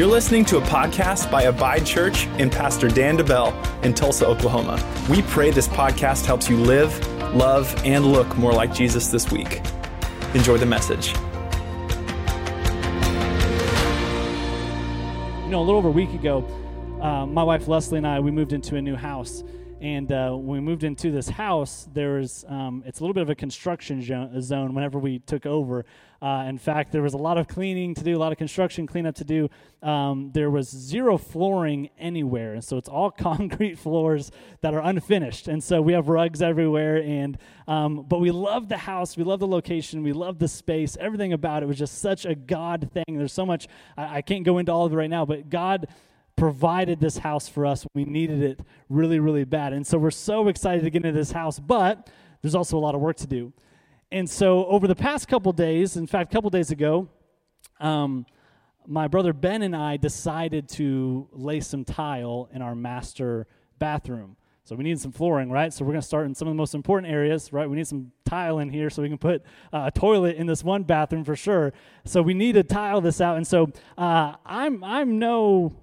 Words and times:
You're 0.00 0.08
listening 0.08 0.46
to 0.46 0.56
a 0.56 0.62
podcast 0.62 1.30
by 1.30 1.42
Abide 1.42 1.84
Church 1.84 2.24
and 2.38 2.50
Pastor 2.50 2.88
Dan 2.88 3.18
DeBell 3.18 3.84
in 3.84 3.92
Tulsa, 3.92 4.26
Oklahoma. 4.26 4.82
We 5.10 5.20
pray 5.20 5.50
this 5.50 5.68
podcast 5.68 6.24
helps 6.24 6.48
you 6.48 6.56
live, 6.56 6.98
love, 7.34 7.78
and 7.84 8.06
look 8.06 8.34
more 8.38 8.54
like 8.54 8.72
Jesus 8.72 9.08
this 9.08 9.30
week. 9.30 9.60
Enjoy 10.32 10.56
the 10.56 10.64
message. 10.64 11.08
You 15.44 15.50
know, 15.50 15.60
a 15.60 15.64
little 15.64 15.76
over 15.76 15.88
a 15.88 15.92
week 15.92 16.14
ago, 16.14 16.46
uh, 17.02 17.26
my 17.26 17.42
wife 17.42 17.68
Leslie 17.68 17.98
and 17.98 18.06
I, 18.06 18.20
we 18.20 18.30
moved 18.30 18.54
into 18.54 18.76
a 18.76 18.80
new 18.80 18.96
house. 18.96 19.44
And 19.80 20.12
uh, 20.12 20.32
when 20.32 20.46
we 20.46 20.60
moved 20.60 20.84
into 20.84 21.10
this 21.10 21.30
house, 21.30 21.88
there 21.94 22.14
was, 22.14 22.44
um, 22.48 22.82
it's 22.84 23.00
a 23.00 23.02
little 23.02 23.14
bit 23.14 23.22
of 23.22 23.30
a 23.30 23.34
construction 23.34 24.02
zone 24.42 24.74
whenever 24.74 24.98
we 24.98 25.20
took 25.20 25.46
over. 25.46 25.86
Uh, 26.20 26.44
in 26.46 26.58
fact, 26.58 26.92
there 26.92 27.00
was 27.00 27.14
a 27.14 27.18
lot 27.18 27.38
of 27.38 27.48
cleaning 27.48 27.94
to 27.94 28.04
do, 28.04 28.14
a 28.14 28.18
lot 28.18 28.30
of 28.30 28.36
construction 28.36 28.86
cleanup 28.86 29.14
to 29.14 29.24
do. 29.24 29.48
Um, 29.82 30.32
there 30.34 30.50
was 30.50 30.68
zero 30.68 31.16
flooring 31.16 31.88
anywhere. 31.98 32.52
And 32.52 32.62
so 32.62 32.76
it's 32.76 32.90
all 32.90 33.10
concrete 33.30 33.78
floors 33.78 34.30
that 34.60 34.74
are 34.74 34.82
unfinished. 34.82 35.48
And 35.48 35.64
so 35.64 35.80
we 35.80 35.94
have 35.94 36.10
rugs 36.10 36.42
everywhere. 36.42 36.98
And, 37.02 37.38
um, 37.66 38.04
but 38.06 38.20
we 38.20 38.30
love 38.30 38.68
the 38.68 38.76
house. 38.76 39.16
We 39.16 39.24
love 39.24 39.40
the 39.40 39.46
location. 39.46 40.02
We 40.02 40.12
love 40.12 40.38
the 40.38 40.48
space. 40.48 40.98
Everything 41.00 41.32
about 41.32 41.62
it 41.62 41.66
was 41.66 41.78
just 41.78 42.00
such 42.00 42.26
a 42.26 42.34
God 42.34 42.90
thing. 42.92 43.16
There's 43.16 43.32
so 43.32 43.46
much, 43.46 43.66
I, 43.96 44.18
I 44.18 44.22
can't 44.22 44.44
go 44.44 44.58
into 44.58 44.72
all 44.72 44.84
of 44.84 44.92
it 44.92 44.96
right 44.96 45.08
now, 45.08 45.24
but 45.24 45.48
God 45.48 45.86
provided 46.40 47.00
this 47.00 47.18
house 47.18 47.50
for 47.50 47.66
us. 47.66 47.86
We 47.92 48.06
needed 48.06 48.42
it 48.42 48.60
really, 48.88 49.20
really 49.20 49.44
bad. 49.44 49.74
And 49.74 49.86
so 49.86 49.98
we're 49.98 50.10
so 50.10 50.48
excited 50.48 50.82
to 50.84 50.88
get 50.88 51.04
into 51.04 51.16
this 51.16 51.32
house, 51.32 51.58
but 51.58 52.08
there's 52.40 52.54
also 52.54 52.78
a 52.78 52.80
lot 52.80 52.94
of 52.94 53.02
work 53.02 53.18
to 53.18 53.26
do. 53.26 53.52
And 54.10 54.28
so 54.28 54.64
over 54.64 54.88
the 54.88 54.94
past 54.94 55.28
couple 55.28 55.52
days, 55.52 55.98
in 55.98 56.06
fact, 56.06 56.32
a 56.32 56.34
couple 56.34 56.48
days 56.48 56.70
ago, 56.70 57.10
um, 57.78 58.24
my 58.86 59.06
brother 59.06 59.34
Ben 59.34 59.60
and 59.60 59.76
I 59.76 59.98
decided 59.98 60.66
to 60.70 61.28
lay 61.30 61.60
some 61.60 61.84
tile 61.84 62.48
in 62.54 62.62
our 62.62 62.74
master 62.74 63.46
bathroom. 63.78 64.38
So 64.64 64.74
we 64.76 64.84
need 64.84 64.98
some 64.98 65.12
flooring, 65.12 65.50
right? 65.50 65.70
So 65.74 65.84
we're 65.84 65.92
going 65.92 66.00
to 66.00 66.06
start 66.06 66.24
in 66.24 66.34
some 66.34 66.48
of 66.48 66.52
the 66.52 66.56
most 66.56 66.74
important 66.74 67.12
areas, 67.12 67.52
right? 67.52 67.68
We 67.68 67.76
need 67.76 67.86
some 67.86 68.12
tile 68.24 68.60
in 68.60 68.70
here 68.70 68.88
so 68.88 69.02
we 69.02 69.10
can 69.10 69.18
put 69.18 69.42
uh, 69.74 69.90
a 69.94 69.98
toilet 69.98 70.36
in 70.36 70.46
this 70.46 70.64
one 70.64 70.84
bathroom 70.84 71.22
for 71.22 71.36
sure. 71.36 71.74
So 72.06 72.22
we 72.22 72.32
need 72.32 72.52
to 72.52 72.62
tile 72.62 73.02
this 73.02 73.20
out. 73.20 73.36
And 73.36 73.46
so 73.46 73.72
uh, 73.98 74.36
I'm 74.46 74.82
I'm 74.82 75.18
no 75.18 75.76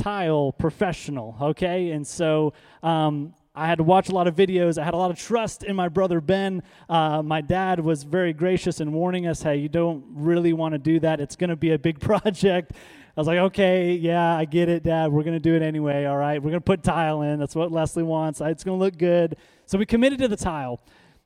tile 0.00 0.52
professional, 0.52 1.36
okay? 1.40 1.90
And 1.90 2.06
so 2.06 2.54
um, 2.82 3.34
I 3.54 3.66
had 3.66 3.78
to 3.78 3.84
watch 3.84 4.08
a 4.08 4.12
lot 4.12 4.26
of 4.26 4.34
videos. 4.34 4.78
I 4.78 4.84
had 4.84 4.94
a 4.94 4.96
lot 4.96 5.10
of 5.10 5.18
trust 5.18 5.62
in 5.62 5.76
my 5.76 5.88
brother 5.88 6.20
Ben. 6.20 6.62
Uh, 6.88 7.22
my 7.22 7.40
dad 7.40 7.80
was 7.80 8.04
very 8.04 8.32
gracious 8.32 8.80
in 8.80 8.92
warning 8.92 9.26
us 9.26 9.42
hey, 9.42 9.56
you 9.56 9.68
don't 9.68 10.04
really 10.10 10.52
want 10.52 10.72
to 10.72 10.78
do 10.78 11.00
that. 11.00 11.20
It's 11.20 11.36
going 11.36 11.50
to 11.50 11.56
be 11.56 11.72
a 11.72 11.78
big 11.78 12.00
project. 12.10 12.72
I 13.16 13.20
was 13.20 13.26
like, 13.26 13.38
okay, 13.38 13.92
yeah, 13.94 14.36
I 14.36 14.44
get 14.44 14.68
it, 14.68 14.84
Dad. 14.84 15.12
We're 15.12 15.24
going 15.24 15.34
to 15.34 15.40
do 15.40 15.54
it 15.56 15.62
anyway, 15.62 16.04
all 16.04 16.16
right? 16.16 16.40
We're 16.40 16.50
going 16.50 16.62
to 16.62 16.64
put 16.64 16.82
tile 16.82 17.22
in. 17.22 17.40
That's 17.40 17.56
what 17.56 17.72
Leslie 17.72 18.04
wants. 18.04 18.40
It's 18.40 18.64
going 18.64 18.78
to 18.78 18.84
look 18.84 18.96
good. 18.96 19.36
So 19.66 19.78
we 19.78 19.84
committed 19.84 20.20
to 20.20 20.28
the 20.28 20.36
tile. 20.36 20.80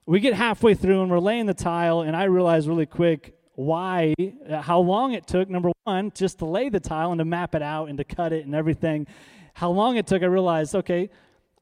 We 0.07 0.19
get 0.19 0.35
halfway 0.35 0.75
through 0.75 1.03
and 1.03 1.11
we're 1.11 1.19
laying 1.19 1.47
the 1.47 1.55
tile, 1.55 2.01
and 2.01 2.17
I 2.17 2.25
realize 2.25 2.67
really 2.67 2.87
quick 2.87 3.37
why, 3.55 4.15
how 4.51 4.81
long 4.81 5.13
it 5.13 5.27
took, 5.27 5.49
number 5.49 5.71
one, 5.85 6.13
just 6.15 6.39
to 6.41 6.45
lay 6.45 6.69
the 6.69 6.81
tile 6.81 7.13
and 7.13 7.19
to 7.19 7.25
map 7.25 7.55
it 7.55 7.63
out 7.63 7.89
and 7.89 7.99
to 7.99 8.05
cut 8.05 8.33
it 8.33 8.45
and 8.45 8.55
everything. 8.55 9.07
How 9.55 9.71
long 9.71 9.97
it 9.97 10.07
took, 10.07 10.23
I 10.23 10.27
realized, 10.27 10.75
okay, 10.75 11.11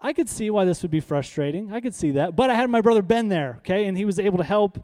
I 0.01 0.13
could 0.13 0.29
see 0.29 0.51
why 0.51 0.65
this 0.65 0.83
would 0.83 0.91
be 0.91 1.01
frustrating. 1.01 1.73
I 1.73 1.81
could 1.81 1.95
see 1.95 2.13
that. 2.13 2.35
But 2.35 2.51
I 2.51 2.55
had 2.55 2.71
my 2.71 2.81
brother 2.81 3.03
Ben 3.03 3.29
there, 3.29 3.57
okay, 3.59 3.85
and 3.87 3.97
he 3.97 4.05
was 4.05 4.19
able 4.19 4.39
to 4.39 4.45
help. 4.45 4.83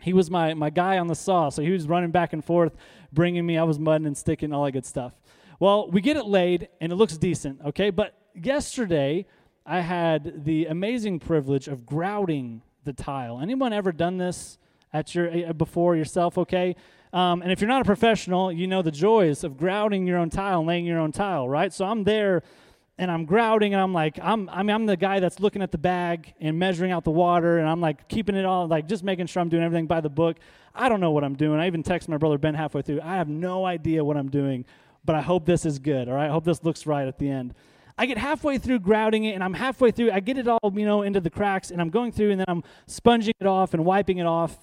He 0.00 0.12
was 0.12 0.30
my, 0.30 0.54
my 0.54 0.70
guy 0.70 0.98
on 0.98 1.06
the 1.06 1.14
saw, 1.14 1.48
so 1.48 1.62
he 1.62 1.70
was 1.70 1.88
running 1.88 2.10
back 2.10 2.32
and 2.32 2.44
forth, 2.44 2.76
bringing 3.12 3.44
me. 3.44 3.58
I 3.58 3.64
was 3.64 3.78
mudding 3.78 4.06
and 4.06 4.16
sticking, 4.16 4.52
all 4.52 4.64
that 4.64 4.72
good 4.72 4.86
stuff. 4.86 5.12
Well, 5.60 5.90
we 5.90 6.00
get 6.00 6.16
it 6.16 6.26
laid, 6.26 6.68
and 6.80 6.92
it 6.92 6.96
looks 6.96 7.16
decent, 7.16 7.60
okay? 7.64 7.90
But 7.90 8.14
yesterday, 8.34 9.26
I 9.66 9.80
had 9.80 10.44
the 10.44 10.66
amazing 10.66 11.20
privilege 11.20 11.68
of 11.68 11.86
grouting 11.86 12.62
the 12.84 12.92
tile. 12.92 13.40
Anyone 13.40 13.72
ever 13.72 13.92
done 13.92 14.18
this? 14.18 14.58
At 14.94 15.14
your 15.14 15.48
uh, 15.50 15.52
before 15.52 15.96
yourself, 15.96 16.38
okay? 16.38 16.76
Um, 17.12 17.42
and 17.42 17.52
if 17.52 17.60
you're 17.60 17.68
not 17.68 17.82
a 17.82 17.84
professional, 17.84 18.50
you 18.50 18.66
know 18.66 18.80
the 18.80 18.90
joys 18.90 19.44
of 19.44 19.58
grouting 19.58 20.06
your 20.06 20.18
own 20.18 20.30
tile 20.30 20.60
and 20.60 20.68
laying 20.68 20.86
your 20.86 20.98
own 20.98 21.12
tile, 21.12 21.48
right? 21.48 21.72
So 21.72 21.84
I'm 21.84 22.04
there 22.04 22.42
and 22.96 23.10
I'm 23.10 23.24
grouting 23.24 23.74
and 23.74 23.82
I'm 23.82 23.92
like, 23.92 24.18
I'm, 24.22 24.48
I 24.48 24.62
mean, 24.62 24.74
I'm 24.74 24.86
the 24.86 24.96
guy 24.96 25.20
that's 25.20 25.40
looking 25.40 25.62
at 25.62 25.72
the 25.72 25.78
bag 25.78 26.34
and 26.40 26.58
measuring 26.58 26.92
out 26.92 27.04
the 27.04 27.10
water 27.10 27.58
and 27.58 27.68
I'm 27.68 27.80
like 27.80 28.08
keeping 28.08 28.36
it 28.36 28.44
all, 28.44 28.66
like 28.66 28.88
just 28.88 29.04
making 29.04 29.26
sure 29.26 29.42
I'm 29.42 29.48
doing 29.48 29.62
everything 29.62 29.86
by 29.86 30.00
the 30.00 30.08
book. 30.08 30.38
I 30.74 30.88
don't 30.88 31.00
know 31.00 31.10
what 31.10 31.24
I'm 31.24 31.34
doing. 31.34 31.60
I 31.60 31.66
even 31.66 31.82
text 31.82 32.08
my 32.08 32.16
brother 32.16 32.38
Ben 32.38 32.54
halfway 32.54 32.82
through. 32.82 33.00
I 33.00 33.16
have 33.16 33.28
no 33.28 33.64
idea 33.64 34.04
what 34.04 34.16
I'm 34.16 34.30
doing, 34.30 34.64
but 35.04 35.14
I 35.14 35.20
hope 35.20 35.44
this 35.44 35.66
is 35.66 35.78
good, 35.78 36.08
all 36.08 36.14
right? 36.14 36.26
I 36.26 36.32
hope 36.32 36.44
this 36.44 36.64
looks 36.64 36.86
right 36.86 37.06
at 37.06 37.18
the 37.18 37.28
end. 37.28 37.54
I 37.96 38.06
get 38.06 38.18
halfway 38.18 38.58
through 38.58 38.80
grouting 38.80 39.24
it 39.24 39.34
and 39.34 39.44
I'm 39.44 39.54
halfway 39.54 39.92
through, 39.92 40.10
I 40.10 40.18
get 40.18 40.36
it 40.36 40.48
all, 40.48 40.72
you 40.74 40.84
know, 40.84 41.02
into 41.02 41.20
the 41.20 41.30
cracks 41.30 41.70
and 41.70 41.80
I'm 41.80 41.90
going 41.90 42.10
through 42.10 42.32
and 42.32 42.40
then 42.40 42.46
I'm 42.48 42.64
sponging 42.88 43.34
it 43.40 43.46
off 43.46 43.72
and 43.72 43.84
wiping 43.84 44.18
it 44.18 44.26
off 44.26 44.56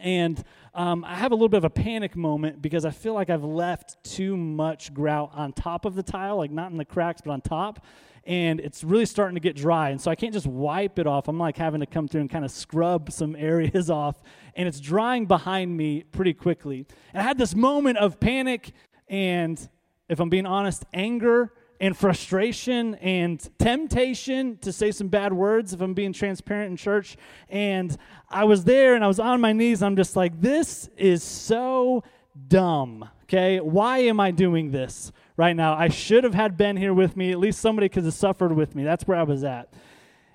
and 0.00 0.42
um, 0.74 1.04
I 1.04 1.14
have 1.14 1.32
a 1.32 1.34
little 1.34 1.48
bit 1.48 1.58
of 1.58 1.64
a 1.64 1.70
panic 1.70 2.16
moment 2.16 2.60
because 2.60 2.84
I 2.84 2.90
feel 2.90 3.14
like 3.14 3.30
I've 3.30 3.44
left 3.44 4.02
too 4.04 4.36
much 4.36 4.92
grout 4.92 5.30
on 5.32 5.52
top 5.52 5.84
of 5.84 5.94
the 5.94 6.02
tile, 6.02 6.36
like 6.36 6.50
not 6.50 6.70
in 6.70 6.76
the 6.76 6.84
cracks, 6.84 7.22
but 7.24 7.30
on 7.30 7.40
top. 7.40 7.84
And 8.24 8.60
it's 8.60 8.82
really 8.82 9.06
starting 9.06 9.36
to 9.36 9.40
get 9.40 9.56
dry. 9.56 9.90
And 9.90 10.00
so 10.00 10.10
I 10.10 10.16
can't 10.16 10.34
just 10.34 10.46
wipe 10.46 10.98
it 10.98 11.06
off. 11.06 11.28
I'm 11.28 11.38
like 11.38 11.56
having 11.56 11.80
to 11.80 11.86
come 11.86 12.08
through 12.08 12.22
and 12.22 12.30
kind 12.30 12.44
of 12.44 12.50
scrub 12.50 13.10
some 13.10 13.36
areas 13.38 13.88
off. 13.88 14.20
And 14.54 14.68
it's 14.68 14.80
drying 14.80 15.26
behind 15.26 15.76
me 15.76 16.02
pretty 16.02 16.34
quickly. 16.34 16.86
And 17.14 17.22
I 17.22 17.24
had 17.24 17.38
this 17.38 17.54
moment 17.54 17.98
of 17.98 18.20
panic 18.20 18.72
and, 19.08 19.68
if 20.08 20.18
I'm 20.20 20.28
being 20.28 20.46
honest, 20.46 20.84
anger 20.92 21.52
and 21.80 21.96
frustration 21.96 22.94
and 22.96 23.48
temptation 23.58 24.58
to 24.58 24.72
say 24.72 24.90
some 24.90 25.08
bad 25.08 25.32
words 25.32 25.72
if 25.72 25.80
I'm 25.80 25.94
being 25.94 26.12
transparent 26.12 26.70
in 26.70 26.76
church. 26.76 27.16
And 27.48 27.96
I 28.28 28.44
was 28.44 28.64
there 28.64 28.94
and 28.94 29.04
I 29.04 29.08
was 29.08 29.20
on 29.20 29.40
my 29.40 29.52
knees. 29.52 29.82
I'm 29.82 29.96
just 29.96 30.16
like, 30.16 30.40
this 30.40 30.88
is 30.96 31.22
so 31.22 32.02
dumb. 32.48 33.08
Okay, 33.24 33.58
why 33.58 33.98
am 33.98 34.20
I 34.20 34.30
doing 34.30 34.70
this 34.70 35.10
right 35.36 35.56
now? 35.56 35.74
I 35.74 35.88
should 35.88 36.24
have 36.24 36.34
had 36.34 36.56
Ben 36.56 36.76
here 36.76 36.94
with 36.94 37.16
me. 37.16 37.32
At 37.32 37.38
least 37.38 37.60
somebody 37.60 37.88
could 37.88 38.04
have 38.04 38.14
suffered 38.14 38.52
with 38.52 38.74
me. 38.74 38.84
That's 38.84 39.06
where 39.06 39.18
I 39.18 39.24
was 39.24 39.42
at. 39.42 39.72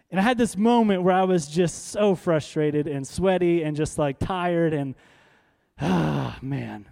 And 0.09 0.19
I 0.19 0.23
had 0.23 0.37
this 0.37 0.57
moment 0.57 1.03
where 1.03 1.15
I 1.15 1.23
was 1.23 1.47
just 1.47 1.87
so 1.87 2.15
frustrated 2.15 2.87
and 2.87 3.07
sweaty 3.07 3.63
and 3.63 3.77
just 3.77 3.97
like 3.97 4.19
tired 4.19 4.73
and, 4.73 4.93
ah, 5.81 6.37
man. 6.41 6.85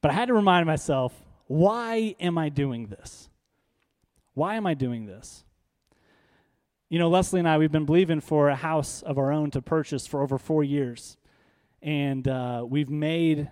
But 0.00 0.10
I 0.10 0.14
had 0.14 0.28
to 0.28 0.34
remind 0.34 0.66
myself 0.66 1.14
why 1.46 2.14
am 2.20 2.38
I 2.38 2.48
doing 2.48 2.86
this? 2.86 3.28
Why 4.34 4.56
am 4.56 4.66
I 4.66 4.74
doing 4.74 5.06
this? 5.06 5.44
You 6.88 6.98
know, 6.98 7.08
Leslie 7.08 7.40
and 7.40 7.48
I, 7.48 7.58
we've 7.58 7.72
been 7.72 7.84
believing 7.84 8.20
for 8.20 8.48
a 8.48 8.56
house 8.56 9.02
of 9.02 9.18
our 9.18 9.32
own 9.32 9.50
to 9.52 9.62
purchase 9.62 10.06
for 10.06 10.22
over 10.22 10.38
four 10.38 10.62
years. 10.62 11.16
And 11.82 12.26
uh, 12.28 12.64
we've 12.68 12.90
made, 12.90 13.50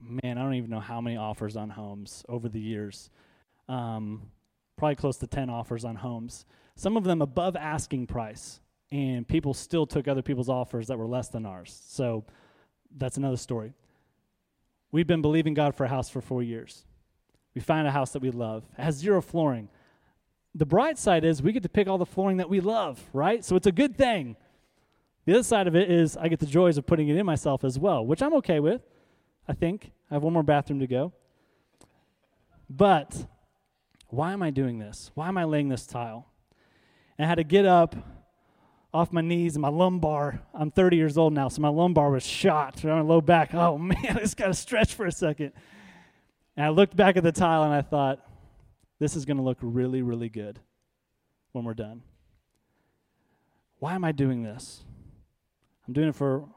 man, 0.00 0.38
I 0.38 0.42
don't 0.42 0.54
even 0.54 0.70
know 0.70 0.80
how 0.80 1.00
many 1.00 1.16
offers 1.16 1.56
on 1.56 1.70
homes 1.70 2.24
over 2.28 2.48
the 2.48 2.60
years. 2.60 3.10
Um, 3.68 4.30
probably 4.76 4.96
close 4.96 5.16
to 5.18 5.26
10 5.26 5.50
offers 5.50 5.84
on 5.84 5.96
homes. 5.96 6.44
Some 6.76 6.96
of 6.96 7.04
them 7.04 7.22
above 7.22 7.56
asking 7.56 8.06
price. 8.06 8.60
And 8.90 9.26
people 9.26 9.54
still 9.54 9.86
took 9.86 10.06
other 10.06 10.22
people's 10.22 10.48
offers 10.48 10.88
that 10.88 10.98
were 10.98 11.06
less 11.06 11.28
than 11.28 11.46
ours. 11.46 11.82
So 11.88 12.24
that's 12.96 13.16
another 13.16 13.38
story. 13.38 13.72
We've 14.90 15.06
been 15.06 15.22
believing 15.22 15.54
God 15.54 15.74
for 15.74 15.84
a 15.84 15.88
house 15.88 16.10
for 16.10 16.20
four 16.20 16.42
years. 16.42 16.84
We 17.54 17.60
find 17.60 17.86
a 17.86 17.90
house 17.90 18.12
that 18.12 18.22
we 18.22 18.30
love. 18.30 18.64
It 18.78 18.82
has 18.82 18.96
zero 18.96 19.20
flooring. 19.20 19.68
The 20.54 20.66
bright 20.66 20.98
side 20.98 21.24
is 21.24 21.42
we 21.42 21.52
get 21.52 21.62
to 21.62 21.68
pick 21.68 21.88
all 21.88 21.98
the 21.98 22.06
flooring 22.06 22.38
that 22.38 22.48
we 22.48 22.60
love, 22.60 23.02
right? 23.12 23.44
So 23.44 23.56
it's 23.56 23.66
a 23.66 23.72
good 23.72 23.96
thing. 23.96 24.36
The 25.24 25.34
other 25.34 25.42
side 25.42 25.66
of 25.66 25.76
it 25.76 25.90
is 25.90 26.16
I 26.16 26.28
get 26.28 26.40
the 26.40 26.46
joys 26.46 26.76
of 26.76 26.86
putting 26.86 27.08
it 27.08 27.16
in 27.16 27.24
myself 27.24 27.64
as 27.64 27.78
well, 27.78 28.04
which 28.04 28.22
I'm 28.22 28.34
okay 28.34 28.60
with, 28.60 28.82
I 29.48 29.52
think. 29.52 29.92
I 30.10 30.14
have 30.14 30.22
one 30.22 30.32
more 30.32 30.42
bathroom 30.42 30.80
to 30.80 30.86
go. 30.86 31.12
But 32.68 33.26
why 34.08 34.32
am 34.32 34.42
I 34.42 34.50
doing 34.50 34.78
this? 34.78 35.10
Why 35.14 35.28
am 35.28 35.38
I 35.38 35.44
laying 35.44 35.68
this 35.68 35.86
tile? 35.86 36.26
And 37.16 37.24
I 37.24 37.28
had 37.28 37.36
to 37.36 37.44
get 37.44 37.66
up 37.66 37.94
off 38.92 39.12
my 39.12 39.20
knees 39.20 39.54
and 39.54 39.62
my 39.62 39.68
lumbar. 39.68 40.42
I'm 40.52 40.70
30 40.70 40.96
years 40.96 41.16
old 41.16 41.32
now, 41.32 41.48
so 41.48 41.62
my 41.62 41.68
lumbar 41.68 42.10
was 42.10 42.26
shot. 42.26 42.84
On 42.84 42.90
my 42.90 43.00
low 43.00 43.20
back. 43.20 43.54
Oh 43.54 43.78
man, 43.78 43.96
I 44.16 44.20
just 44.20 44.36
got 44.36 44.48
to 44.48 44.54
stretch 44.54 44.94
for 44.94 45.06
a 45.06 45.12
second. 45.12 45.52
And 46.56 46.66
I 46.66 46.68
looked 46.68 46.96
back 46.96 47.16
at 47.16 47.22
the 47.22 47.32
tile 47.32 47.62
and 47.64 47.72
I 47.72 47.82
thought, 47.82 48.24
this 48.98 49.16
is 49.16 49.24
going 49.24 49.38
to 49.38 49.42
look 49.42 49.58
really, 49.60 50.02
really 50.02 50.28
good 50.28 50.60
when 51.52 51.64
we're 51.64 51.74
done. 51.74 52.02
Why 53.78 53.94
am 53.94 54.04
I 54.04 54.12
doing 54.12 54.42
this? 54.42 54.84
I'm 55.86 55.92
doing 55.92 56.08
it 56.08 56.14
for 56.14 56.48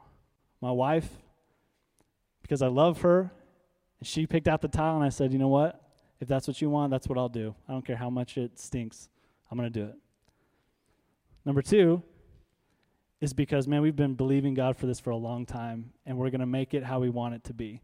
my 0.60 0.70
wife 0.70 1.08
because 2.42 2.62
I 2.62 2.68
love 2.68 3.00
her. 3.00 3.32
And 3.98 4.06
she 4.06 4.26
picked 4.26 4.46
out 4.46 4.60
the 4.60 4.68
tile, 4.68 4.94
and 4.94 5.04
I 5.04 5.08
said, 5.08 5.32
you 5.32 5.38
know 5.38 5.48
what? 5.48 5.82
If 6.20 6.28
that's 6.28 6.46
what 6.46 6.60
you 6.60 6.70
want, 6.70 6.90
that's 6.90 7.08
what 7.08 7.18
I'll 7.18 7.28
do. 7.28 7.54
I 7.68 7.72
don't 7.72 7.84
care 7.84 7.96
how 7.96 8.10
much 8.10 8.38
it 8.38 8.58
stinks. 8.58 9.08
I'm 9.50 9.58
going 9.58 9.72
to 9.72 9.80
do 9.80 9.86
it. 9.86 9.96
Number 11.44 11.62
two 11.62 12.02
is 13.20 13.32
because, 13.32 13.66
man, 13.66 13.82
we've 13.82 13.96
been 13.96 14.14
believing 14.14 14.54
God 14.54 14.76
for 14.76 14.86
this 14.86 15.00
for 15.00 15.10
a 15.10 15.16
long 15.16 15.46
time, 15.46 15.92
and 16.04 16.18
we're 16.18 16.30
going 16.30 16.40
to 16.40 16.46
make 16.46 16.74
it 16.74 16.84
how 16.84 17.00
we 17.00 17.08
want 17.08 17.34
it 17.34 17.44
to 17.44 17.54
be. 17.54 17.82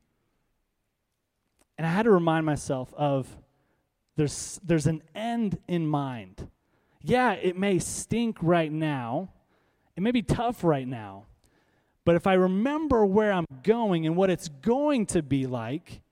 And 1.78 1.86
I 1.86 1.90
had 1.90 2.04
to 2.04 2.10
remind 2.10 2.46
myself 2.46 2.92
of 2.94 3.28
there's, 4.16 4.60
there's 4.64 4.86
an 4.86 5.02
end 5.14 5.58
in 5.68 5.86
mind. 5.86 6.48
Yeah, 7.02 7.32
it 7.32 7.56
may 7.56 7.78
stink 7.78 8.38
right 8.40 8.70
now, 8.70 9.30
it 9.96 10.02
may 10.02 10.12
be 10.12 10.22
tough 10.22 10.62
right 10.62 10.86
now, 10.86 11.26
but 12.04 12.16
if 12.16 12.26
I 12.26 12.34
remember 12.34 13.04
where 13.04 13.32
I'm 13.32 13.46
going 13.62 14.06
and 14.06 14.16
what 14.16 14.30
it's 14.30 14.48
going 14.48 15.06
to 15.06 15.22
be 15.22 15.46
like, 15.46 16.02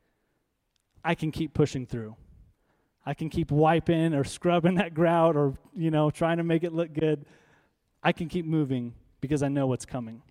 I 1.05 1.15
can 1.15 1.31
keep 1.31 1.55
pushing 1.55 1.87
through. 1.87 2.17
I 3.05 3.15
can 3.15 3.29
keep 3.29 3.51
wiping 3.51 4.15
or 4.15 4.25
scrubbing 4.25 4.75
that 4.77 4.95
grout 4.95 5.37
or, 5.37 5.55
you 5.75 5.91
know, 5.91 6.11
trying 6.11 6.37
to 6.37 6.45
make 6.45 6.65
it 6.65 6.73
look 6.73 6.93
good. 6.93 7.25
I 8.03 8.13
can 8.13 8.29
keep 8.29 8.47
moving 8.47 8.95
because 9.21 9.43
I 9.43 9.49
know 9.49 9.67
what's 9.67 9.87
coming. 9.87 10.23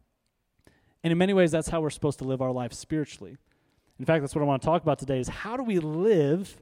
And 1.03 1.11
in 1.11 1.17
many 1.17 1.33
ways, 1.33 1.51
that's 1.51 1.69
how 1.69 1.81
we're 1.81 1.89
supposed 1.89 2.19
to 2.19 2.25
live 2.25 2.41
our 2.41 2.51
life 2.51 2.73
spiritually. 2.73 3.37
In 3.99 4.05
fact, 4.05 4.21
that's 4.21 4.33
what 4.33 4.41
I 4.41 4.45
want 4.45 4.61
to 4.61 4.65
talk 4.65 4.81
about 4.81 4.97
today 4.97 5.19
is 5.19 5.27
how 5.27 5.57
do 5.57 5.63
we 5.63 5.79
live 5.79 6.61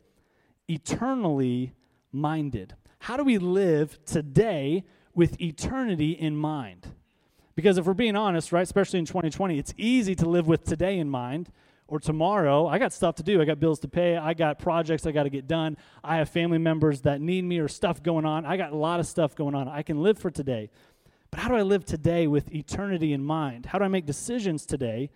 eternally 0.67 1.73
minded? 2.11 2.73
How 2.99 3.15
do 3.15 3.23
we 3.23 3.37
live 3.37 4.03
today 4.05 4.83
with 5.13 5.39
eternity 5.39 6.11
in 6.11 6.35
mind? 6.35 6.87
Because 7.55 7.77
if 7.77 7.85
we're 7.85 7.93
being 7.93 8.15
honest, 8.15 8.51
right, 8.51 8.63
especially 8.63 8.99
in 8.99 9.05
2020, 9.05 9.57
it's 9.57 9.73
easy 9.77 10.15
to 10.15 10.27
live 10.27 10.47
with 10.47 10.63
today 10.63 10.97
in 10.97 11.09
mind 11.09 11.51
or 11.87 11.99
tomorrow. 11.99 12.67
I 12.67 12.79
got 12.79 12.91
stuff 12.91 13.15
to 13.15 13.23
do. 13.23 13.39
I 13.39 13.45
got 13.45 13.59
bills 13.59 13.79
to 13.79 13.87
pay. 13.87 14.17
I 14.17 14.33
got 14.33 14.57
projects 14.57 15.05
I 15.05 15.11
got 15.11 15.23
to 15.23 15.29
get 15.29 15.47
done. 15.47 15.77
I 16.03 16.17
have 16.17 16.29
family 16.29 16.57
members 16.57 17.01
that 17.01 17.21
need 17.21 17.43
me 17.43 17.59
or 17.59 17.67
stuff 17.67 18.01
going 18.01 18.25
on. 18.25 18.45
I 18.45 18.57
got 18.57 18.73
a 18.73 18.77
lot 18.77 18.99
of 18.99 19.05
stuff 19.05 19.35
going 19.35 19.53
on. 19.53 19.67
I 19.67 19.83
can 19.83 20.01
live 20.01 20.17
for 20.17 20.31
today. 20.31 20.69
But 21.29 21.39
how 21.39 21.49
do 21.49 21.55
I 21.55 21.61
live 21.61 21.85
today 21.85 22.25
with 22.25 22.53
eternity 22.53 23.13
in 23.13 23.23
mind? 23.23 23.67
How 23.67 23.79
do 23.79 23.85
I 23.85 23.89
make 23.89 24.05
decisions 24.05 24.65
today 24.65 25.11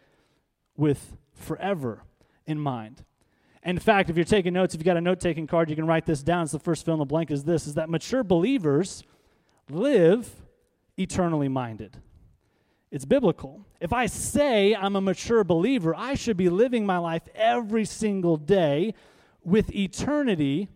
with 0.78 1.18
forever 1.34 2.04
in 2.46 2.60
mind? 2.60 3.04
In 3.64 3.78
fact, 3.78 4.10
if 4.10 4.16
you're 4.16 4.26
taking 4.26 4.54
notes, 4.54 4.74
if 4.74 4.80
you've 4.80 4.86
got 4.86 4.98
a 4.98 5.02
note 5.02 5.20
taking 5.20 5.46
card, 5.46 5.70
you 5.70 5.76
can 5.76 5.86
write 5.86 6.06
this 6.06 6.24
down. 6.24 6.44
It's 6.44 6.52
the 6.52 6.60
first 6.60 6.84
fill 6.84 6.96
in 6.96 7.00
the 7.00 7.06
blank 7.06 7.30
is 7.30 7.44
this 7.44 7.68
is 7.68 7.76
that 7.76 7.90
mature 7.90 8.24
believers 8.24 9.04
live 9.70 10.30
eternally 10.98 11.48
minded. 11.48 11.98
It's 12.92 13.06
biblical. 13.06 13.66
If 13.80 13.94
I 13.94 14.08
say 14.08 14.76
I'm 14.76 14.96
a 14.96 15.02
mature 15.02 15.44
believer, 15.44 15.96
I 15.96 16.16
should 16.16 16.38
be 16.38 16.50
living 16.50 16.86
my 16.86 16.98
life 16.98 17.24
every 17.36 17.86
single 17.86 18.36
day 18.36 18.94
with 19.44 19.74
eternity 19.74 20.68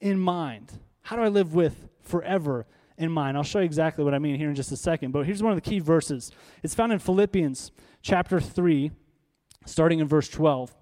in 0.00 0.18
mind. 0.18 0.72
How 1.02 1.16
do 1.16 1.22
I 1.22 1.28
live 1.28 1.54
with 1.54 1.88
forever 2.02 2.66
in 2.98 3.10
mind? 3.10 3.36
I'll 3.36 3.42
show 3.42 3.60
you 3.60 3.64
exactly 3.64 4.04
what 4.04 4.14
I 4.14 4.18
mean 4.18 4.36
here 4.36 4.50
in 4.50 4.54
just 4.54 4.70
a 4.70 4.76
second. 4.76 5.12
But 5.12 5.24
here's 5.24 5.42
one 5.42 5.52
of 5.52 5.62
the 5.62 5.68
key 5.68 5.78
verses. 5.78 6.30
It's 6.62 6.74
found 6.74 6.92
in 6.92 6.98
Philippians 6.98 7.72
chapter 8.02 8.38
3, 8.38 8.90
starting 9.64 10.00
in 10.00 10.08
verse 10.08 10.28
12. 10.28 10.74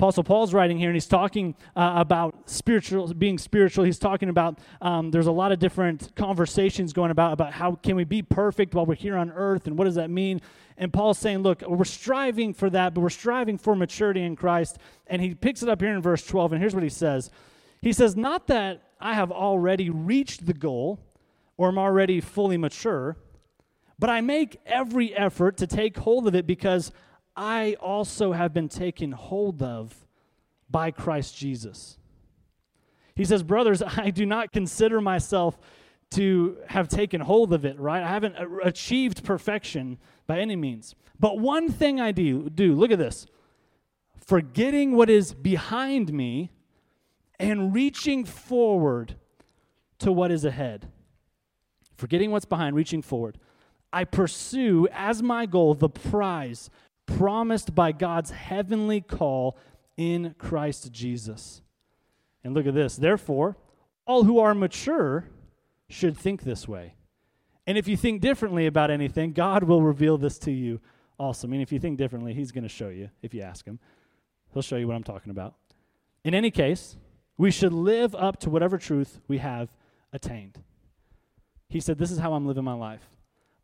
Apostle 0.00 0.22
Paul's 0.22 0.54
writing 0.54 0.78
here, 0.78 0.90
and 0.90 0.94
he's 0.94 1.08
talking 1.08 1.56
uh, 1.74 1.94
about 1.96 2.48
spiritual, 2.48 3.12
being 3.14 3.36
spiritual. 3.36 3.84
He's 3.84 3.98
talking 3.98 4.28
about 4.28 4.60
um, 4.80 5.10
there's 5.10 5.26
a 5.26 5.32
lot 5.32 5.50
of 5.50 5.58
different 5.58 6.14
conversations 6.14 6.92
going 6.92 7.10
about 7.10 7.32
about 7.32 7.52
how 7.52 7.74
can 7.74 7.96
we 7.96 8.04
be 8.04 8.22
perfect 8.22 8.76
while 8.76 8.86
we're 8.86 8.94
here 8.94 9.16
on 9.16 9.32
earth, 9.32 9.66
and 9.66 9.76
what 9.76 9.86
does 9.86 9.96
that 9.96 10.08
mean? 10.08 10.40
And 10.76 10.92
Paul's 10.92 11.18
saying, 11.18 11.38
look, 11.38 11.62
we're 11.62 11.84
striving 11.84 12.54
for 12.54 12.70
that, 12.70 12.94
but 12.94 13.00
we're 13.00 13.10
striving 13.10 13.58
for 13.58 13.74
maturity 13.74 14.22
in 14.22 14.36
Christ. 14.36 14.78
And 15.08 15.20
he 15.20 15.34
picks 15.34 15.64
it 15.64 15.68
up 15.68 15.80
here 15.80 15.92
in 15.92 16.00
verse 16.00 16.24
12, 16.24 16.52
and 16.52 16.60
here's 16.60 16.74
what 16.74 16.84
he 16.84 16.88
says. 16.88 17.32
He 17.82 17.92
says, 17.92 18.14
not 18.14 18.46
that 18.46 18.84
I 19.00 19.14
have 19.14 19.32
already 19.32 19.90
reached 19.90 20.46
the 20.46 20.54
goal 20.54 21.00
or 21.56 21.66
am 21.66 21.78
already 21.78 22.20
fully 22.20 22.56
mature, 22.56 23.16
but 23.98 24.10
I 24.10 24.20
make 24.20 24.60
every 24.64 25.12
effort 25.16 25.56
to 25.56 25.66
take 25.66 25.96
hold 25.96 26.28
of 26.28 26.36
it 26.36 26.46
because 26.46 26.92
I 27.38 27.76
also 27.80 28.32
have 28.32 28.52
been 28.52 28.68
taken 28.68 29.12
hold 29.12 29.62
of 29.62 29.94
by 30.68 30.90
Christ 30.90 31.36
Jesus. 31.36 31.96
He 33.14 33.24
says, 33.24 33.44
Brothers, 33.44 33.80
I 33.86 34.10
do 34.10 34.26
not 34.26 34.52
consider 34.52 35.00
myself 35.00 35.56
to 36.10 36.58
have 36.66 36.88
taken 36.88 37.20
hold 37.20 37.52
of 37.52 37.64
it, 37.64 37.78
right? 37.78 38.02
I 38.02 38.08
haven't 38.08 38.36
uh, 38.36 38.46
achieved 38.64 39.22
perfection 39.22 39.98
by 40.26 40.40
any 40.40 40.56
means. 40.56 40.96
But 41.20 41.38
one 41.38 41.70
thing 41.70 42.00
I 42.00 42.10
do, 42.10 42.50
do 42.50 42.74
look 42.74 42.90
at 42.90 42.98
this 42.98 43.26
forgetting 44.26 44.96
what 44.96 45.08
is 45.08 45.32
behind 45.32 46.12
me 46.12 46.50
and 47.38 47.72
reaching 47.72 48.24
forward 48.24 49.14
to 50.00 50.10
what 50.10 50.32
is 50.32 50.44
ahead. 50.44 50.88
Forgetting 51.96 52.32
what's 52.32 52.44
behind, 52.44 52.74
reaching 52.74 53.00
forward. 53.00 53.38
I 53.92 54.04
pursue 54.04 54.86
as 54.92 55.22
my 55.22 55.46
goal 55.46 55.74
the 55.74 55.88
prize 55.88 56.68
promised 57.08 57.74
by 57.74 57.90
God's 57.90 58.30
heavenly 58.30 59.00
call 59.00 59.56
in 59.96 60.34
Christ 60.38 60.92
Jesus. 60.92 61.62
And 62.44 62.54
look 62.54 62.66
at 62.66 62.74
this. 62.74 62.96
Therefore, 62.96 63.56
all 64.06 64.24
who 64.24 64.38
are 64.38 64.54
mature 64.54 65.28
should 65.88 66.16
think 66.16 66.42
this 66.42 66.68
way. 66.68 66.94
And 67.66 67.76
if 67.76 67.88
you 67.88 67.96
think 67.96 68.20
differently 68.20 68.66
about 68.66 68.90
anything, 68.90 69.32
God 69.32 69.64
will 69.64 69.82
reveal 69.82 70.16
this 70.18 70.38
to 70.40 70.52
you 70.52 70.80
also. 71.18 71.46
I 71.46 71.50
mean, 71.50 71.60
if 71.60 71.72
you 71.72 71.78
think 71.78 71.98
differently, 71.98 72.32
He's 72.32 72.52
going 72.52 72.62
to 72.62 72.68
show 72.68 72.88
you 72.88 73.10
if 73.22 73.34
you 73.34 73.42
ask 73.42 73.66
Him. 73.66 73.78
He'll 74.52 74.62
show 74.62 74.76
you 74.76 74.86
what 74.86 74.94
I'm 74.94 75.04
talking 75.04 75.30
about. 75.30 75.54
In 76.24 76.34
any 76.34 76.50
case, 76.50 76.96
we 77.36 77.50
should 77.50 77.72
live 77.72 78.14
up 78.14 78.38
to 78.40 78.50
whatever 78.50 78.78
truth 78.78 79.20
we 79.28 79.38
have 79.38 79.70
attained. 80.12 80.62
He 81.68 81.80
said, 81.80 81.98
This 81.98 82.10
is 82.10 82.18
how 82.18 82.34
I'm 82.34 82.46
living 82.46 82.64
my 82.64 82.74
life. 82.74 83.08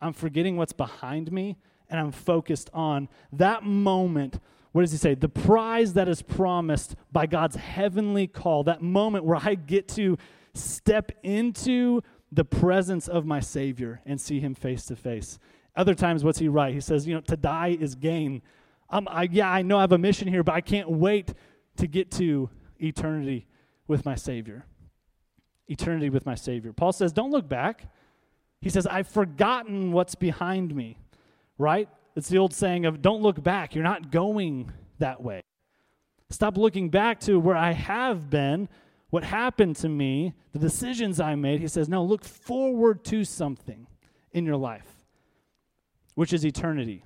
I'm 0.01 0.13
forgetting 0.13 0.57
what's 0.57 0.73
behind 0.73 1.33
me 1.33 1.57
and 1.89 2.01
I'm 2.01 2.13
focused 2.13 2.71
on 2.73 3.09
that 3.33 3.63
moment. 3.63 4.41
What 4.73 4.83
does 4.83 4.93
he 4.93 4.99
say? 4.99 5.15
The 5.15 5.29
prize 5.29 5.93
that 5.95 6.09
is 6.09 6.23
promised 6.23 6.97
by 7.13 7.27
God's 7.27 7.57
heavenly 7.57 8.27
call, 8.27 8.65
that 8.65 8.83
moment 8.83 9.25
where 9.25 9.39
I 9.41 9.55
get 9.55 9.89
to 9.91 10.19
step 10.55 11.13
into 11.23 12.03
the 12.33 12.45
presence 12.45 13.07
of 13.07 13.25
my 13.25 13.41
Savior 13.41 14.01
and 14.05 14.21
see 14.21 14.41
him 14.41 14.55
face 14.55 14.87
to 14.87 14.97
face. 14.97 15.39
Other 15.77 15.95
times, 15.95 16.25
what's 16.25 16.39
he 16.39 16.49
write? 16.49 16.75
He 16.75 16.81
says, 16.81 17.07
you 17.07 17.15
know, 17.15 17.21
to 17.23 17.37
die 17.37 17.77
is 17.81 17.95
gain. 17.95 18.43
Um, 18.91 19.09
I, 19.11 19.29
yeah, 19.31 19.51
I 19.51 19.63
know 19.63 19.79
I 19.79 19.83
have 19.83 19.93
a 19.93 19.99
mission 19.99 20.29
here, 20.29 20.43
but 20.43 20.55
I 20.55 20.61
can't 20.61 20.91
wait 20.91 21.35
to 21.77 21.87
get 21.87 22.11
to 22.13 22.51
eternity 22.79 23.47
with 23.87 24.05
my 24.05 24.15
Savior. 24.15 24.67
Eternity 25.67 26.11
with 26.11 26.27
my 26.27 26.35
Savior. 26.35 26.73
Paul 26.73 26.93
says, 26.93 27.13
don't 27.13 27.31
look 27.31 27.49
back. 27.49 27.89
He 28.61 28.71
says, 28.71 28.87
I've 28.87 29.09
forgotten 29.09 29.93
what's 29.93 30.15
behind 30.15 30.75
me 30.75 30.99
right? 31.59 31.89
It's 32.17 32.29
the 32.29 32.39
old 32.39 32.55
saying 32.55 32.87
of 32.87 33.03
don't 33.03 33.23
look 33.23 33.43
back. 33.43 33.75
You're 33.75 33.85
not 33.85 34.11
going 34.11 34.73
that 34.99 35.23
way. 35.23 35.43
Stop 36.31 36.57
looking 36.57 36.89
back 36.89 37.21
to 37.21 37.39
where 37.39 37.57
I 37.57 37.73
have 37.73 38.31
been, 38.31 38.69
what 39.11 39.25
happened 39.25 39.77
to 39.77 39.89
me, 39.89 40.35
the 40.53 40.59
decisions 40.59 41.21
I 41.21 41.35
made. 41.35 41.61
He 41.61 41.69
says, 41.69 41.89
no, 41.89 42.03
look 42.03 42.25
forward 42.25 43.05
to 43.07 43.25
something 43.25 43.87
in 44.33 44.45
your 44.45 44.57
life, 44.57 45.05
which 46.15 46.33
is 46.33 46.45
eternity. 46.45 47.05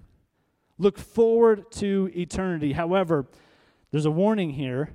Look 0.78 0.98
forward 0.98 1.70
to 1.72 2.10
eternity. 2.14 2.72
However, 2.72 3.26
there's 3.90 4.06
a 4.06 4.10
warning 4.10 4.50
here. 4.50 4.90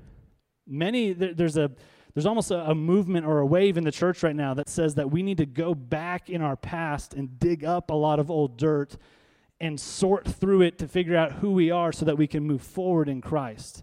Many, 0.65 1.11
there's 1.11 1.57
a, 1.57 1.71
there's 2.13 2.25
almost 2.25 2.51
a, 2.51 2.69
a, 2.69 2.75
movement 2.75 3.25
or 3.25 3.39
a 3.39 3.45
wave 3.45 3.75
in 3.75 3.83
the 3.83 3.91
church 3.91 4.23
right 4.23 4.35
now 4.35 4.53
that 4.53 4.69
says 4.69 4.95
that 4.95 5.11
we 5.11 5.23
need 5.23 5.37
to 5.37 5.45
go 5.45 5.75
back 5.75 6.29
in 6.29 6.41
our 6.41 6.55
past 6.55 7.13
and 7.13 7.37
dig 7.39 7.65
up 7.65 7.89
a 7.89 7.95
lot 7.95 8.19
of 8.19 8.31
old 8.31 8.57
dirt 8.57 8.95
and 9.63 9.79
sort 9.79 10.27
through 10.27 10.61
it 10.61 10.77
to 10.77 10.85
figure 10.89 11.15
out 11.15 11.31
who 11.31 11.53
we 11.53 11.71
are 11.71 11.93
so 11.93 12.03
that 12.03 12.17
we 12.17 12.27
can 12.27 12.43
move 12.43 12.61
forward 12.61 13.07
in 13.07 13.21
Christ. 13.21 13.81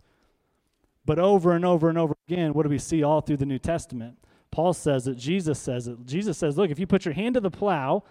But 1.06 1.18
over 1.18 1.52
and 1.52 1.64
over 1.64 1.88
and 1.88 1.96
over 1.96 2.14
again, 2.28 2.52
what 2.52 2.64
do 2.64 2.68
we 2.68 2.76
see 2.76 3.02
all 3.02 3.22
through 3.22 3.38
the 3.38 3.46
New 3.46 3.58
Testament? 3.58 4.18
Paul 4.50 4.74
says 4.74 5.08
it, 5.08 5.16
Jesus 5.16 5.58
says 5.58 5.88
it. 5.88 6.04
Jesus 6.04 6.36
says, 6.36 6.58
look, 6.58 6.70
if 6.70 6.78
you 6.78 6.86
put 6.86 7.06
your 7.06 7.14
hand 7.14 7.32
to 7.32 7.40
the 7.40 7.50
plow 7.50 8.04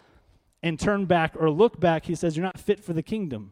and 0.64 0.80
turn 0.80 1.06
back 1.06 1.36
or 1.38 1.52
look 1.52 1.80
back, 1.80 2.06
he 2.06 2.16
says, 2.16 2.36
you're 2.36 2.44
not 2.44 2.60
fit 2.60 2.84
for 2.84 2.94
the 2.94 3.04
kingdom. 3.04 3.52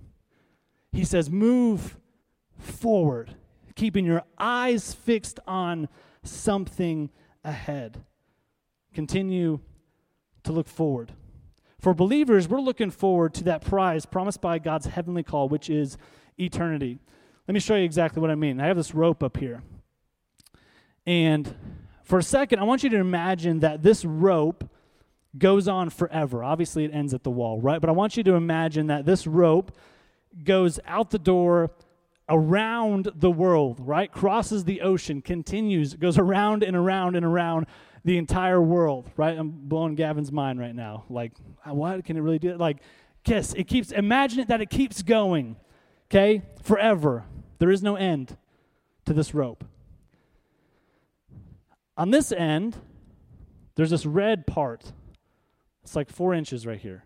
He 0.92 1.06
says, 1.06 1.30
move 1.30 2.00
forward, 2.58 3.36
keeping 3.76 4.04
your 4.04 4.24
eyes 4.40 4.94
fixed 4.94 5.40
on 5.46 5.90
something 6.24 7.12
ahead. 7.44 8.04
Continue 8.96 9.60
to 10.44 10.52
look 10.52 10.68
forward. 10.68 11.12
For 11.88 11.94
believers, 11.94 12.50
we're 12.50 12.60
looking 12.60 12.91
forward 12.91 13.34
to 13.36 13.46
that 13.46 13.62
prize 13.62 14.06
promised 14.06 14.41
by 14.41 14.60
God's 14.60 14.88
heavenly 14.88 15.24
call, 15.24 15.48
which 15.48 15.70
is 15.70 15.98
eternity. 16.38 17.00
Let 17.48 17.53
me 17.53 17.62
show 17.62 17.77
you 17.77 17.86
exactly 17.86 18.22
what 18.22 18.29
I 18.29 18.36
mean. 18.36 18.60
I 18.60 18.65
have 18.65 18.75
this 18.75 18.94
rope 18.94 19.24
up 19.24 19.38
here. 19.38 19.63
And 21.06 21.56
for 22.03 22.20
a 22.20 22.24
second, 22.24 22.60
I 22.60 22.63
want 22.63 22.84
you 22.84 22.89
to 22.89 22.98
imagine 22.98 23.62
that 23.62 23.84
this 23.84 24.03
rope 24.03 24.70
goes 25.38 25.70
on 25.70 25.89
forever. 25.89 26.44
Obviously, 26.44 26.84
it 26.84 26.91
ends 26.94 27.13
at 27.13 27.24
the 27.24 27.32
wall, 27.32 27.62
right? 27.62 27.79
But 27.79 27.89
I 27.89 27.94
want 27.94 28.17
you 28.17 28.24
to 28.24 28.34
imagine 28.34 28.88
that 28.88 29.06
this 29.06 29.25
rope 29.25 29.72
goes 30.44 30.82
out 30.86 31.12
the 31.12 31.17
door 31.17 31.72
around 32.27 33.13
the 33.15 33.32
world, 33.32 33.79
right? 33.79 34.12
Crosses 34.12 34.65
the 34.65 34.82
ocean, 34.82 35.22
continues, 35.22 35.94
goes 35.94 36.17
around 36.17 36.63
and 36.63 36.75
around 36.75 37.15
and 37.15 37.25
around 37.25 37.65
the 38.08 38.18
entire 38.18 38.62
world, 38.62 39.12
right? 39.18 39.38
I'm 39.38 39.52
blowing 39.52 39.96
Gavin's 39.96 40.32
mind 40.32 40.62
right 40.62 40.74
now. 40.74 41.04
Like, 41.10 41.34
uh, 41.66 41.74
what 41.74 42.06
can 42.06 42.16
it 42.16 42.22
really 42.22 42.40
do? 42.40 42.56
Like, 42.56 42.78
kiss. 43.26 43.54
It 43.54 43.66
keeps, 43.66 43.92
imagine 43.92 44.40
it 44.40 44.48
that 44.48 44.62
it 44.62 44.70
keeps 44.70 45.02
going, 45.02 45.58
okay? 46.10 46.42
Forever. 46.64 47.26
There 47.60 47.70
is 47.70 47.84
no 47.84 47.98
end 47.98 48.38
to 49.08 49.14
this 49.14 49.34
rope. 49.34 49.66
On 51.98 52.12
this 52.12 52.32
end, 52.32 52.78
there's 53.76 53.90
this 53.90 54.06
red 54.06 54.48
part. 54.48 54.94
It's 55.84 55.94
like 55.94 56.10
four 56.10 56.34
inches 56.34 56.66
right 56.66 56.80
here. 56.80 57.04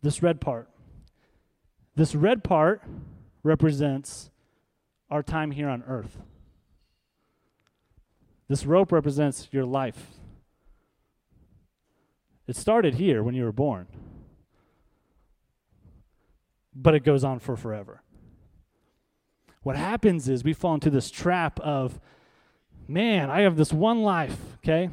This 0.00 0.22
red 0.22 0.40
part. 0.40 0.68
This 1.96 2.14
red 2.14 2.44
part 2.44 2.84
represents 3.42 4.30
our 5.10 5.24
time 5.24 5.50
here 5.50 5.68
on 5.68 5.82
earth. 5.88 6.18
This 8.52 8.66
rope 8.66 8.92
represents 8.92 9.48
your 9.50 9.64
life. 9.64 10.08
It 12.46 12.54
started 12.54 12.96
here 12.96 13.22
when 13.22 13.34
you 13.34 13.44
were 13.44 13.50
born, 13.50 13.86
but 16.74 16.94
it 16.94 17.02
goes 17.02 17.24
on 17.24 17.38
for 17.38 17.56
forever. 17.56 18.02
What 19.62 19.76
happens 19.76 20.28
is 20.28 20.44
we 20.44 20.52
fall 20.52 20.74
into 20.74 20.90
this 20.90 21.10
trap 21.10 21.60
of, 21.60 21.98
man, 22.86 23.30
I 23.30 23.40
have 23.40 23.56
this 23.56 23.72
one 23.72 24.02
life, 24.02 24.36
okay? 24.56 24.90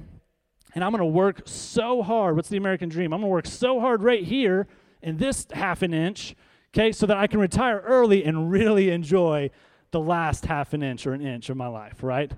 And 0.73 0.81
I'm 0.81 0.91
going 0.91 0.99
to 0.99 1.05
work 1.05 1.41
so 1.43 2.01
hard. 2.01 2.37
What's 2.37 2.47
the 2.47 2.55
American 2.55 2.87
dream? 2.87 3.11
I'm 3.11 3.19
going 3.19 3.29
to 3.29 3.33
work 3.33 3.45
so 3.45 3.81
hard 3.81 4.03
right 4.03 4.23
here 4.23 4.67
in 5.01 5.17
this 5.17 5.45
half 5.51 5.81
an 5.81 5.93
inch, 5.93 6.33
okay, 6.73 6.93
so 6.93 7.05
that 7.07 7.17
I 7.17 7.27
can 7.27 7.41
retire 7.41 7.83
early 7.85 8.23
and 8.23 8.49
really 8.49 8.89
enjoy 8.89 9.51
the 9.91 9.99
last 9.99 10.45
half 10.45 10.71
an 10.71 10.81
inch 10.81 11.05
or 11.05 11.11
an 11.11 11.19
inch 11.19 11.49
of 11.49 11.57
my 11.57 11.67
life, 11.67 12.01
right? 12.03 12.31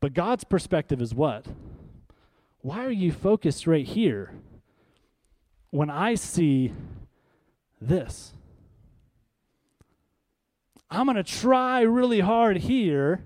But 0.00 0.14
God's 0.14 0.44
perspective 0.44 1.00
is 1.00 1.14
what? 1.14 1.46
Why 2.60 2.84
are 2.84 2.90
you 2.90 3.12
focused 3.12 3.66
right 3.66 3.86
here 3.86 4.32
when 5.70 5.90
I 5.90 6.14
see 6.14 6.72
this? 7.80 8.32
I'm 10.90 11.06
going 11.06 11.16
to 11.16 11.22
try 11.22 11.82
really 11.82 12.20
hard 12.20 12.58
here. 12.58 13.24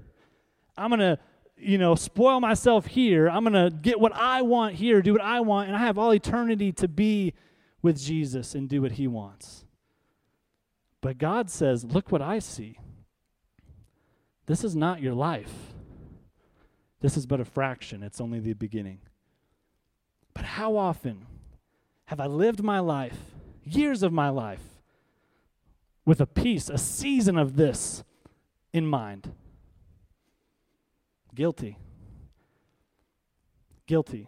I'm 0.77 0.91
going 0.91 1.01
to, 1.01 1.19
you 1.57 1.79
know, 1.79 1.95
spoil 1.95 2.41
myself 2.41 2.87
here. 2.87 3.29
I'm 3.29 3.45
going 3.45 3.71
to 3.71 3.75
get 3.75 4.01
what 4.01 4.15
I 4.15 4.43
want 4.43 4.77
here, 4.77 5.03
do 5.03 5.13
what 5.13 5.23
I 5.23 5.41
want, 5.41 5.69
and 5.69 5.77
I 5.77 5.81
have 5.81 5.99
all 5.99 6.13
eternity 6.13 6.73
to 6.73 6.89
be 6.89 7.35
with 7.83 8.01
Jesus 8.01 8.55
and 8.55 8.69
do 8.69 8.83
what 8.83 8.93
he 8.93 9.07
wants. 9.07 9.65
But 11.01 11.19
God 11.19 11.51
says, 11.51 11.85
Look 11.85 12.13
what 12.13 12.23
I 12.23 12.39
see. 12.39 12.79
This 14.47 14.65
is 14.65 14.75
not 14.77 15.01
your 15.01 15.15
life. 15.15 15.73
This 17.01 17.17
is 17.17 17.27
but 17.27 17.41
a 17.41 17.45
fraction, 17.45 18.03
it's 18.03 18.21
only 18.21 18.41
the 18.41 18.53
beginning. 18.53 19.01
But 20.35 20.45
how 20.45 20.77
often 20.77 21.27
have 22.07 22.21
I 22.21 22.27
lived 22.27 22.63
my 22.63 22.79
life, 22.79 23.19
years 23.65 24.03
of 24.03 24.13
my 24.13 24.29
life, 24.29 24.63
with 26.05 26.21
a 26.21 26.27
piece, 26.27 26.69
a 26.69 26.79
season 26.79 27.39
of 27.39 27.57
this 27.57 28.05
in 28.73 28.87
mind? 28.87 29.33
Guilty. 31.35 31.79
Guilty. 33.87 34.27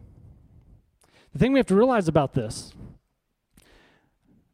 The 1.33 1.39
thing 1.39 1.53
we 1.53 1.59
have 1.59 1.67
to 1.67 1.77
realize 1.77 2.09
about 2.09 2.35
this 2.35 2.73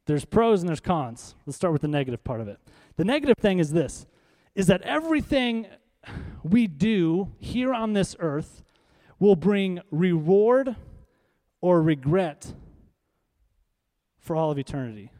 there's 0.06 0.24
pros 0.24 0.62
and 0.62 0.68
there's 0.68 0.80
cons. 0.80 1.34
Let's 1.44 1.56
start 1.56 1.74
with 1.74 1.82
the 1.82 1.88
negative 1.88 2.24
part 2.24 2.40
of 2.40 2.48
it. 2.48 2.58
The 2.96 3.04
negative 3.04 3.36
thing 3.38 3.58
is 3.58 3.72
this 3.72 4.06
is 4.54 4.66
that 4.66 4.80
everything 4.82 5.66
we 6.42 6.66
do 6.66 7.32
here 7.38 7.72
on 7.74 7.92
this 7.92 8.16
earth 8.18 8.62
will 9.18 9.36
bring 9.36 9.80
reward 9.90 10.76
or 11.60 11.82
regret 11.82 12.54
for 14.18 14.36
all 14.36 14.50
of 14.50 14.58
eternity. 14.58 15.10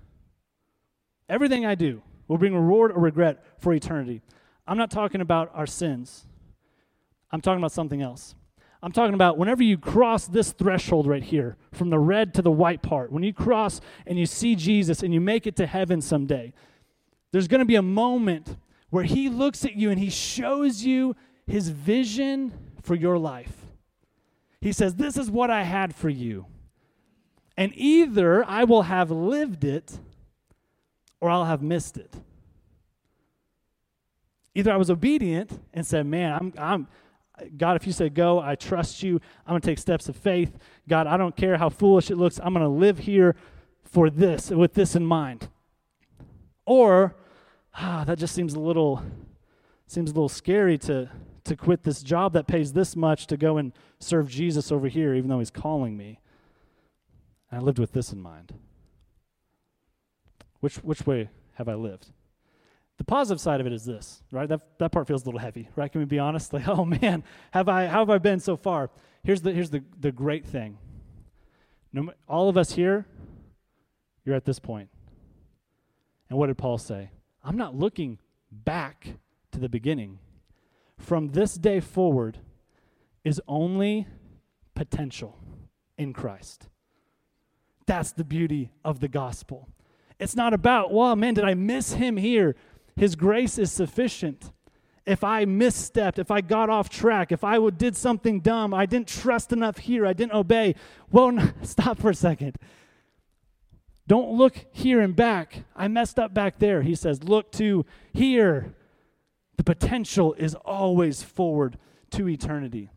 Everything 1.29 1.67
I 1.67 1.75
do 1.75 2.03
will 2.27 2.39
bring 2.39 2.55
reward 2.55 2.93
or 2.93 3.01
regret 3.01 3.45
for 3.59 3.73
eternity. 3.75 4.23
I'm 4.67 4.79
not 4.79 4.91
talking 4.91 5.21
about 5.21 5.51
our 5.55 5.67
sins. 5.67 6.27
I'm 7.31 7.41
talking 7.41 7.59
about 7.59 7.73
something 7.73 8.03
else. 8.03 8.35
I'm 8.83 8.93
talking 8.93 9.15
about 9.15 9.39
whenever 9.39 9.63
you 9.63 9.77
cross 9.77 10.29
this 10.29 10.53
threshold 10.53 11.07
right 11.07 11.23
here, 11.23 11.57
from 11.73 11.91
the 11.91 11.99
red 11.99 12.33
to 12.35 12.43
the 12.43 12.51
white 12.51 12.81
part, 12.81 13.11
when 13.11 13.25
you 13.25 13.33
cross 13.33 13.81
and 14.07 14.19
you 14.19 14.27
see 14.27 14.55
Jesus 14.55 15.03
and 15.03 15.13
you 15.13 15.21
make 15.21 15.47
it 15.47 15.57
to 15.57 15.67
heaven 15.67 16.01
someday, 16.01 16.53
there's 17.33 17.49
going 17.49 17.59
to 17.59 17.67
be 17.67 17.75
a 17.75 17.83
moment 17.83 18.57
where 18.91 19.05
he 19.05 19.29
looks 19.29 19.65
at 19.65 19.77
you 19.77 19.91
and 19.91 19.99
he 19.99 20.11
shows 20.11 20.85
you 20.85 21.15
his 21.47 21.69
vision 21.69 22.53
for 22.83 22.95
your 22.95 23.19
life. 23.19 23.67
He 24.61 24.73
says, 24.73 24.95
This 24.95 25.17
is 25.17 25.31
what 25.31 25.51
I 25.51 25.63
had 25.63 25.95
for 25.95 26.09
you. 26.09 26.47
And 27.57 27.73
either 27.75 28.45
I 28.45 28.65
will 28.65 28.83
have 28.83 29.11
lived 29.11 29.65
it 29.65 29.99
or 31.21 31.31
I'll 31.31 31.45
have 31.45 31.63
missed 31.63 31.97
it. 31.97 32.15
Either 34.55 34.73
I 34.73 34.77
was 34.77 34.91
obedient 34.91 35.61
and 35.75 35.87
said, 35.87 36.07
Man, 36.07 36.33
I'm, 36.33 36.53
I'm, 36.59 36.89
God, 37.57 37.77
if 37.77 37.87
you 37.87 37.93
say 37.93 38.09
go, 38.09 38.41
I 38.41 38.55
trust 38.55 39.03
you. 39.03 39.21
I'm 39.47 39.53
going 39.53 39.61
to 39.61 39.67
take 39.67 39.79
steps 39.79 40.09
of 40.09 40.17
faith. 40.17 40.59
God, 40.89 41.07
I 41.07 41.17
don't 41.17 41.37
care 41.37 41.57
how 41.57 41.69
foolish 41.69 42.11
it 42.11 42.17
looks. 42.17 42.41
I'm 42.43 42.53
going 42.53 42.65
to 42.65 42.69
live 42.69 42.99
here 42.99 43.37
for 43.85 44.11
this, 44.11 44.51
with 44.51 44.75
this 44.75 44.97
in 44.97 45.05
mind. 45.05 45.49
Or, 46.67 47.17
ah, 47.75 48.05
that 48.07 48.19
just 48.19 48.35
seems 48.35 48.55
a 48.55 48.61
little, 48.61 49.03
seems 49.87 50.11
a 50.11 50.15
little 50.15 50.29
scary 50.29 50.79
to, 50.79 51.11
to 51.45 51.57
quit 51.57 51.83
this 51.83 52.03
job 52.03 52.33
that 52.35 52.47
pays 52.47 52.73
this 52.73 52.97
much 52.97 53.27
to 53.29 53.37
go 53.37 53.57
and 53.57 53.73
serve 53.99 54.29
Jesus 54.29 54.71
over 54.71 54.89
here, 54.89 55.15
even 55.15 55.29
though 55.29 55.39
he's 55.39 55.51
calling 55.51 55.97
me. 55.97 56.21
And 57.51 57.61
I 57.61 57.63
lived 57.63 57.79
with 57.79 57.93
this 57.93 58.13
in 58.13 58.21
mind. 58.21 58.55
Which, 60.61 60.77
which 60.77 61.07
way 61.07 61.31
have 61.55 61.69
I 61.69 61.75
lived? 61.75 62.09
The 62.99 63.05
positive 63.05 63.41
side 63.41 63.61
of 63.61 63.67
it 63.67 63.73
is 63.73 63.85
this, 63.85 64.23
right? 64.33 64.49
That, 64.49 64.61
that 64.79 64.91
part 64.91 65.07
feels 65.07 65.23
a 65.23 65.27
little 65.27 65.41
heavy, 65.41 65.69
right? 65.77 65.91
Can 65.91 66.01
we 66.01 66.05
be 66.05 66.19
honest? 66.19 66.53
Like, 66.59 66.67
oh 66.67 66.85
man, 66.85 67.23
have 67.53 67.69
I, 67.69 67.87
how 67.87 68.01
have 68.01 68.11
I 68.11 68.19
been 68.19 68.41
so 68.41 68.57
far? 68.57 68.91
Here's 69.23 69.43
the, 69.43 69.53
here's 69.53 69.71
the, 69.71 69.85
the 70.01 70.11
great 70.11 70.45
thing. 70.45 70.79
No, 71.93 72.13
all 72.29 72.49
of 72.49 72.59
us 72.59 72.73
here, 72.73 73.07
you're 74.25 74.35
at 74.35 74.45
this 74.45 74.59
point. 74.59 74.91
And 76.29 76.39
what 76.39 76.49
did 76.49 76.59
Paul 76.59 76.77
say? 76.77 77.11
I'm 77.45 77.57
not 77.57 77.75
looking 77.75 78.19
back 78.51 79.15
to 79.53 79.59
the 79.59 79.69
beginning. 79.69 80.19
From 80.99 81.29
this 81.29 81.55
day 81.55 81.81
forward 81.81 82.39
is 83.25 83.41
only 83.47 84.07
potential 84.75 85.39
in 85.97 86.13
Christ. 86.13 86.69
That's 87.87 88.13
the 88.13 88.25
beauty 88.25 88.71
of 88.85 89.01
the 89.01 89.09
gospel. 89.09 89.69
It's 90.19 90.37
not 90.37 90.53
about, 90.53 90.93
well, 90.93 91.15
man, 91.17 91.35
did 91.35 91.45
I 91.45 91.55
miss 91.55 91.93
him 91.95 92.17
here? 92.17 92.57
His 92.97 93.15
grace 93.15 93.59
is 93.59 93.71
sufficient. 93.71 94.53
If 95.07 95.25
I 95.25 95.45
misstepped, 95.47 96.19
if 96.19 96.31
I 96.31 96.41
got 96.41 96.69
off 96.69 96.91
track, 96.91 97.33
if 97.33 97.45
I 97.45 97.59
did 97.71 97.97
something 97.97 98.41
dumb, 98.41 98.75
I 98.75 98.85
didn't 98.85 99.09
trust 99.09 99.53
enough 99.53 99.79
here, 99.79 100.05
I 100.05 100.13
didn't 100.13 100.35
obey, 100.35 100.75
well, 101.11 101.39
stop 101.63 101.99
for 101.99 102.11
a 102.11 102.15
second. 102.15 102.57
Don't 104.09 104.33
look 104.33 104.57
here 104.73 105.01
and 105.01 105.15
back. 105.15 105.65
I 105.77 105.87
messed 105.87 106.19
up 106.19 106.35
back 106.35 106.59
there. 106.59 106.83
He 106.83 106.95
says, 106.95 107.23
look 107.23 107.53
to 107.53 107.85
here. 108.13 108.75
The 109.59 109.65
potential 109.65 110.35
is 110.35 110.55
always 110.55 111.23
forward 111.23 111.79
to 112.13 112.29
eternity. 112.29 112.91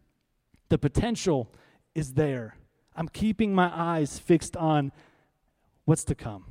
The 0.69 0.77
potential 0.77 1.51
is 1.93 2.13
there. 2.13 2.55
I'm 2.95 3.09
keeping 3.09 3.53
my 3.53 3.69
eyes 3.73 4.17
fixed 4.17 4.55
on 4.55 4.91
what's 5.85 6.05
to 6.05 6.15
come. 6.15 6.45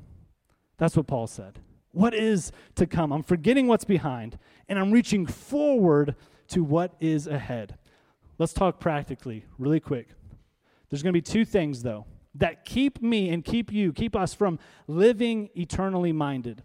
That's 0.76 0.97
what 0.97 1.07
Paul 1.07 1.26
said 1.26 1.59
what 1.93 2.14
is 2.14 2.52
to 2.76 2.87
come. 2.87 3.12
I'm 3.12 3.23
forgetting 3.23 3.67
what's 3.67 3.85
behind, 3.85 4.38
and 4.69 4.79
I'm 4.79 4.93
reaching 4.93 5.26
forward 5.26 6.14
to 6.49 6.62
what 6.62 6.95
is 7.00 7.26
ahead. 7.26 7.76
Let's 8.38 8.52
talk 8.52 8.81
practically, 8.81 9.45
really 9.59 9.81
quick. 9.81 10.09
There's 10.88 11.02
going 11.02 11.12
to 11.12 11.17
be 11.17 11.23
two 11.23 11.45
things, 11.45 11.83
though, 11.83 12.07
that 12.35 12.65
keep 12.65 13.03
me 13.03 13.29
and 13.31 13.45
keep 13.45 13.73
you, 13.73 13.93
keep 13.93 14.15
us 14.15 14.35
from 14.35 14.59
living 14.87 15.51
eternally 15.55 16.13
minded. 16.13 16.63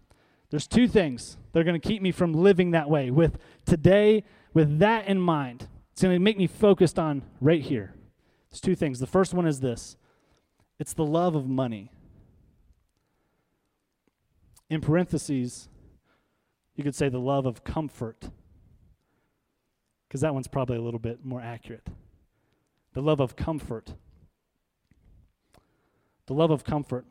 There's 0.50 0.66
two 0.66 0.86
things 0.86 1.36
that 1.52 1.60
are 1.60 1.64
going 1.64 1.80
to 1.80 1.88
keep 1.88 2.02
me 2.02 2.12
from 2.12 2.32
living 2.32 2.70
that 2.70 2.88
way. 2.88 3.10
With 3.10 3.38
today, 3.64 4.24
with 4.54 4.78
that 4.78 5.06
in 5.06 5.20
mind, 5.20 5.68
it's 5.92 6.02
going 6.02 6.14
to 6.14 6.20
make 6.20 6.38
me 6.38 6.46
focused 6.46 6.98
on 6.98 7.22
right 7.40 7.62
here. 7.62 7.94
There's 8.50 8.60
two 8.60 8.76
things. 8.76 9.00
The 9.00 9.06
first 9.06 9.34
one 9.34 9.46
is 9.46 9.60
this 9.60 9.96
it's 10.78 10.94
the 10.94 11.04
love 11.04 11.34
of 11.34 11.48
money. 11.48 11.90
In 14.68 14.80
parentheses, 14.80 15.68
you 16.74 16.84
could 16.84 16.94
say 16.94 17.08
the 17.08 17.18
love 17.18 17.46
of 17.46 17.64
comfort, 17.64 18.30
because 20.06 20.20
that 20.20 20.34
one's 20.34 20.48
probably 20.48 20.76
a 20.76 20.82
little 20.82 21.00
bit 21.00 21.24
more 21.24 21.40
accurate. 21.40 21.88
The 22.92 23.02
love 23.02 23.20
of 23.20 23.36
comfort. 23.36 23.94
The 26.26 26.34
love 26.34 26.50
of 26.50 26.64
comfort. 26.64 27.06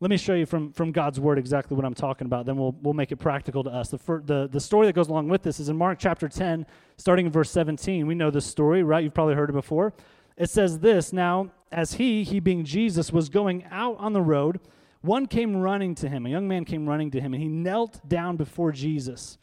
Let 0.00 0.10
me 0.10 0.16
show 0.16 0.34
you 0.34 0.46
from, 0.46 0.72
from 0.72 0.92
God's 0.92 1.18
word 1.18 1.38
exactly 1.38 1.74
what 1.74 1.84
I'm 1.84 1.94
talking 1.94 2.26
about. 2.26 2.46
Then 2.46 2.56
we'll, 2.56 2.76
we'll 2.82 2.94
make 2.94 3.10
it 3.10 3.16
practical 3.16 3.64
to 3.64 3.70
us. 3.70 3.88
The, 3.88 3.98
fir- 3.98 4.22
the, 4.24 4.48
the 4.50 4.60
story 4.60 4.86
that 4.86 4.92
goes 4.92 5.08
along 5.08 5.28
with 5.28 5.42
this 5.42 5.58
is 5.58 5.68
in 5.68 5.76
Mark 5.76 5.98
chapter 5.98 6.28
10, 6.28 6.66
starting 6.98 7.26
in 7.26 7.32
verse 7.32 7.50
17. 7.50 8.06
We 8.06 8.14
know 8.14 8.30
this 8.30 8.46
story, 8.46 8.84
right? 8.84 9.02
You've 9.02 9.14
probably 9.14 9.34
heard 9.34 9.50
it 9.50 9.54
before. 9.54 9.92
It 10.36 10.50
says 10.50 10.78
this 10.78 11.12
Now, 11.12 11.50
as 11.72 11.94
he, 11.94 12.22
he 12.22 12.38
being 12.38 12.64
Jesus, 12.64 13.12
was 13.12 13.28
going 13.28 13.64
out 13.70 13.96
on 13.98 14.12
the 14.12 14.22
road, 14.22 14.60
one 15.00 15.26
came 15.26 15.56
running 15.56 15.96
to 15.96 16.08
him. 16.08 16.26
A 16.26 16.30
young 16.30 16.46
man 16.46 16.64
came 16.64 16.88
running 16.88 17.10
to 17.10 17.20
him, 17.20 17.34
and 17.34 17.42
he 17.42 17.48
knelt 17.48 18.06
down 18.08 18.36
before 18.36 18.70
Jesus. 18.70 19.36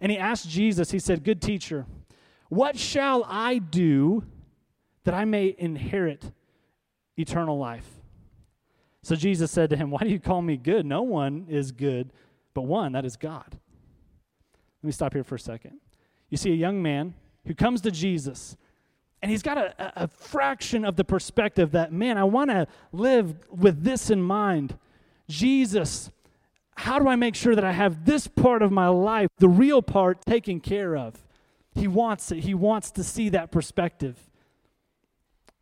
And 0.00 0.10
he 0.10 0.18
asked 0.18 0.48
Jesus, 0.48 0.90
he 0.90 0.98
said, 0.98 1.22
Good 1.22 1.40
teacher, 1.40 1.86
What 2.48 2.76
shall 2.76 3.24
I 3.28 3.58
do 3.58 4.24
that 5.04 5.14
I 5.14 5.24
may 5.24 5.54
inherit 5.56 6.32
eternal 7.20 7.58
life? 7.58 7.86
So 9.02 9.16
Jesus 9.16 9.50
said 9.50 9.70
to 9.70 9.76
him, 9.76 9.90
Why 9.90 10.00
do 10.00 10.08
you 10.08 10.20
call 10.20 10.42
me 10.42 10.56
good? 10.56 10.84
No 10.86 11.02
one 11.02 11.46
is 11.48 11.72
good 11.72 12.12
but 12.54 12.62
one, 12.62 12.92
that 12.92 13.04
is 13.04 13.16
God. 13.16 13.46
Let 14.82 14.86
me 14.86 14.92
stop 14.92 15.12
here 15.12 15.24
for 15.24 15.36
a 15.36 15.40
second. 15.40 15.78
You 16.30 16.36
see 16.36 16.52
a 16.52 16.56
young 16.56 16.82
man 16.82 17.14
who 17.46 17.54
comes 17.54 17.80
to 17.82 17.90
Jesus, 17.90 18.56
and 19.22 19.30
he's 19.30 19.42
got 19.42 19.58
a, 19.58 20.04
a 20.04 20.08
fraction 20.08 20.84
of 20.84 20.96
the 20.96 21.04
perspective 21.04 21.72
that, 21.72 21.92
man, 21.92 22.16
I 22.18 22.24
want 22.24 22.50
to 22.50 22.66
live 22.92 23.34
with 23.50 23.84
this 23.84 24.10
in 24.10 24.22
mind. 24.22 24.78
Jesus, 25.28 26.10
how 26.76 26.98
do 26.98 27.08
I 27.08 27.16
make 27.16 27.34
sure 27.34 27.54
that 27.54 27.64
I 27.64 27.72
have 27.72 28.04
this 28.04 28.26
part 28.26 28.62
of 28.62 28.72
my 28.72 28.88
life, 28.88 29.28
the 29.38 29.48
real 29.48 29.82
part, 29.82 30.24
taken 30.24 30.60
care 30.60 30.96
of? 30.96 31.22
He 31.74 31.86
wants 31.86 32.32
it. 32.32 32.40
He 32.40 32.54
wants 32.54 32.90
to 32.92 33.04
see 33.04 33.28
that 33.28 33.52
perspective. 33.52 34.29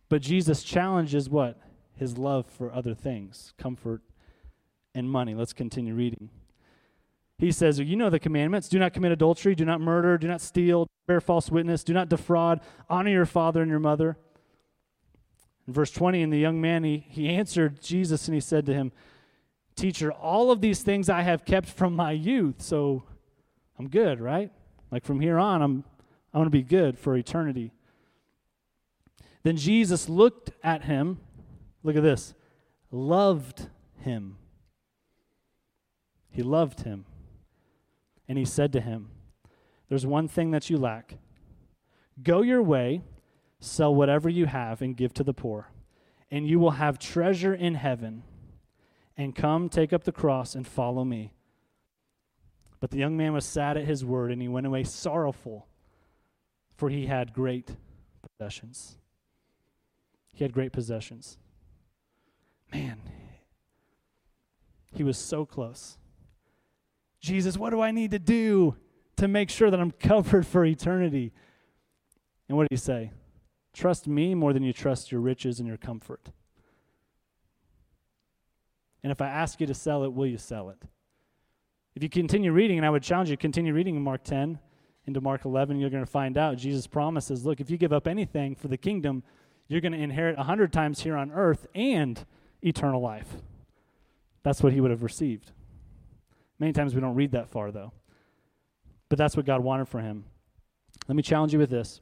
But 0.08 0.22
Jesus 0.22 0.62
challenges 0.62 1.28
what? 1.28 1.58
His 1.94 2.16
love 2.16 2.46
for 2.46 2.72
other 2.72 2.94
things, 2.94 3.52
comfort 3.58 4.02
and 4.94 5.10
money. 5.10 5.34
Let's 5.34 5.52
continue 5.52 5.94
reading. 5.94 6.30
He 7.38 7.52
says, 7.52 7.78
You 7.78 7.96
know 7.96 8.10
the 8.10 8.18
commandments 8.18 8.68
do 8.68 8.78
not 8.78 8.92
commit 8.92 9.12
adultery, 9.12 9.54
do 9.54 9.64
not 9.64 9.80
murder, 9.80 10.18
do 10.18 10.26
not 10.26 10.40
steal, 10.40 10.88
bear 11.06 11.20
false 11.20 11.50
witness, 11.50 11.84
do 11.84 11.92
not 11.92 12.08
defraud, 12.08 12.60
honor 12.88 13.10
your 13.10 13.26
father 13.26 13.62
and 13.62 13.70
your 13.70 13.80
mother. 13.80 14.16
In 15.66 15.74
verse 15.74 15.90
20, 15.90 16.22
and 16.22 16.32
the 16.32 16.38
young 16.38 16.60
man, 16.60 16.82
he, 16.82 17.04
he 17.08 17.28
answered 17.28 17.80
Jesus 17.82 18.26
and 18.26 18.34
he 18.34 18.40
said 18.40 18.66
to 18.66 18.74
him, 18.74 18.90
Teacher, 19.76 20.10
all 20.10 20.50
of 20.50 20.60
these 20.60 20.82
things 20.82 21.08
I 21.08 21.22
have 21.22 21.44
kept 21.44 21.68
from 21.68 21.94
my 21.94 22.10
youth, 22.10 22.62
so 22.62 23.04
I'm 23.78 23.88
good, 23.88 24.20
right? 24.20 24.50
Like 24.90 25.04
from 25.04 25.20
here 25.20 25.38
on, 25.38 25.62
I'm, 25.62 25.84
I'm 26.32 26.40
going 26.40 26.46
to 26.46 26.50
be 26.50 26.62
good 26.62 26.98
for 26.98 27.16
eternity. 27.16 27.72
Then 29.48 29.56
Jesus 29.56 30.10
looked 30.10 30.50
at 30.62 30.84
him, 30.84 31.20
look 31.82 31.96
at 31.96 32.02
this, 32.02 32.34
loved 32.90 33.70
him. 33.96 34.36
He 36.28 36.42
loved 36.42 36.82
him. 36.82 37.06
And 38.28 38.36
he 38.36 38.44
said 38.44 38.74
to 38.74 38.80
him, 38.82 39.08
There's 39.88 40.04
one 40.04 40.28
thing 40.28 40.50
that 40.50 40.68
you 40.68 40.76
lack. 40.76 41.14
Go 42.22 42.42
your 42.42 42.62
way, 42.62 43.00
sell 43.58 43.94
whatever 43.94 44.28
you 44.28 44.44
have, 44.44 44.82
and 44.82 44.94
give 44.94 45.14
to 45.14 45.24
the 45.24 45.32
poor, 45.32 45.70
and 46.30 46.46
you 46.46 46.58
will 46.58 46.72
have 46.72 46.98
treasure 46.98 47.54
in 47.54 47.74
heaven. 47.74 48.24
And 49.16 49.34
come, 49.34 49.70
take 49.70 49.94
up 49.94 50.04
the 50.04 50.12
cross, 50.12 50.54
and 50.54 50.66
follow 50.66 51.06
me. 51.06 51.32
But 52.80 52.90
the 52.90 52.98
young 52.98 53.16
man 53.16 53.32
was 53.32 53.46
sad 53.46 53.78
at 53.78 53.86
his 53.86 54.04
word, 54.04 54.30
and 54.30 54.42
he 54.42 54.48
went 54.48 54.66
away 54.66 54.84
sorrowful, 54.84 55.68
for 56.76 56.90
he 56.90 57.06
had 57.06 57.32
great 57.32 57.76
possessions. 58.20 58.98
He 60.38 60.44
had 60.44 60.52
great 60.52 60.70
possessions. 60.70 61.36
Man, 62.72 63.00
he 64.94 65.02
was 65.02 65.18
so 65.18 65.44
close. 65.44 65.98
Jesus, 67.18 67.56
what 67.56 67.70
do 67.70 67.80
I 67.80 67.90
need 67.90 68.12
to 68.12 68.20
do 68.20 68.76
to 69.16 69.26
make 69.26 69.50
sure 69.50 69.68
that 69.68 69.80
I'm 69.80 69.90
covered 69.98 70.46
for 70.46 70.64
eternity? 70.64 71.32
And 72.48 72.56
what 72.56 72.68
did 72.68 72.78
he 72.78 72.80
say? 72.80 73.10
Trust 73.72 74.06
me 74.06 74.36
more 74.36 74.52
than 74.52 74.62
you 74.62 74.72
trust 74.72 75.10
your 75.10 75.20
riches 75.20 75.58
and 75.58 75.66
your 75.66 75.76
comfort. 75.76 76.30
And 79.02 79.10
if 79.10 79.20
I 79.20 79.26
ask 79.26 79.60
you 79.60 79.66
to 79.66 79.74
sell 79.74 80.04
it, 80.04 80.12
will 80.12 80.26
you 80.28 80.38
sell 80.38 80.70
it? 80.70 80.80
If 81.96 82.04
you 82.04 82.08
continue 82.08 82.52
reading, 82.52 82.78
and 82.78 82.86
I 82.86 82.90
would 82.90 83.02
challenge 83.02 83.28
you 83.28 83.36
continue 83.36 83.74
reading 83.74 83.96
in 83.96 84.02
Mark 84.02 84.22
10 84.22 84.60
into 85.04 85.20
Mark 85.20 85.44
11, 85.44 85.80
you're 85.80 85.90
going 85.90 86.04
to 86.04 86.08
find 86.08 86.38
out 86.38 86.58
Jesus 86.58 86.86
promises 86.86 87.44
look, 87.44 87.60
if 87.60 87.70
you 87.70 87.76
give 87.76 87.92
up 87.92 88.06
anything 88.06 88.54
for 88.54 88.68
the 88.68 88.76
kingdom, 88.76 89.24
you're 89.68 89.80
going 89.80 89.92
to 89.92 89.98
inherit 89.98 90.38
a 90.38 90.44
hundred 90.44 90.72
times 90.72 91.00
here 91.00 91.16
on 91.16 91.30
earth 91.30 91.66
and 91.74 92.24
eternal 92.62 93.00
life. 93.00 93.28
That's 94.42 94.62
what 94.62 94.72
he 94.72 94.80
would 94.80 94.90
have 94.90 95.02
received. 95.02 95.52
Many 96.58 96.72
times 96.72 96.94
we 96.94 97.00
don't 97.00 97.14
read 97.14 97.32
that 97.32 97.48
far, 97.48 97.70
though. 97.70 97.92
But 99.08 99.18
that's 99.18 99.36
what 99.36 99.46
God 99.46 99.62
wanted 99.62 99.88
for 99.88 100.00
him. 100.00 100.24
Let 101.06 101.16
me 101.16 101.22
challenge 101.22 101.52
you 101.52 101.58
with 101.58 101.70
this 101.70 102.00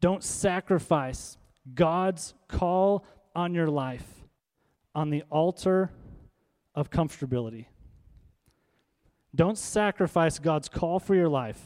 don't 0.00 0.22
sacrifice 0.22 1.36
God's 1.74 2.34
call 2.46 3.04
on 3.34 3.54
your 3.54 3.66
life 3.66 4.06
on 4.94 5.10
the 5.10 5.22
altar 5.30 5.90
of 6.74 6.90
comfortability. 6.90 7.66
Don't 9.34 9.58
sacrifice 9.58 10.38
God's 10.38 10.68
call 10.68 10.98
for 10.98 11.14
your 11.14 11.28
life 11.28 11.60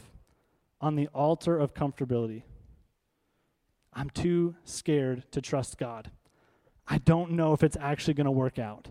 on 0.81 0.97
the 0.97 1.09
altar 1.09 1.59
of 1.59 1.75
comfortability. 1.75 2.43
I'm 3.93 4.11
too 4.11 4.57
scared 4.65 5.25
to 5.33 5.41
trust 5.41 5.79
God. 5.79 6.11
I 6.89 6.99
don't 6.99 7.33
know 7.33 7.53
if 7.53 7.63
it's 7.63 7.77
actually 7.81 8.15
going 8.15 8.25
to 8.27 8.31
work 8.31 8.59
out. 8.59 8.89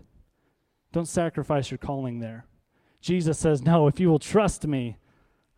Don't 0.92 1.08
sacrifice 1.08 1.70
your 1.70 1.78
calling 1.78 2.20
there. 2.20 2.46
Jesus 3.00 3.38
says, 3.38 3.62
No, 3.62 3.88
if 3.88 3.98
you 3.98 4.08
will 4.08 4.18
trust 4.18 4.66
me, 4.66 4.96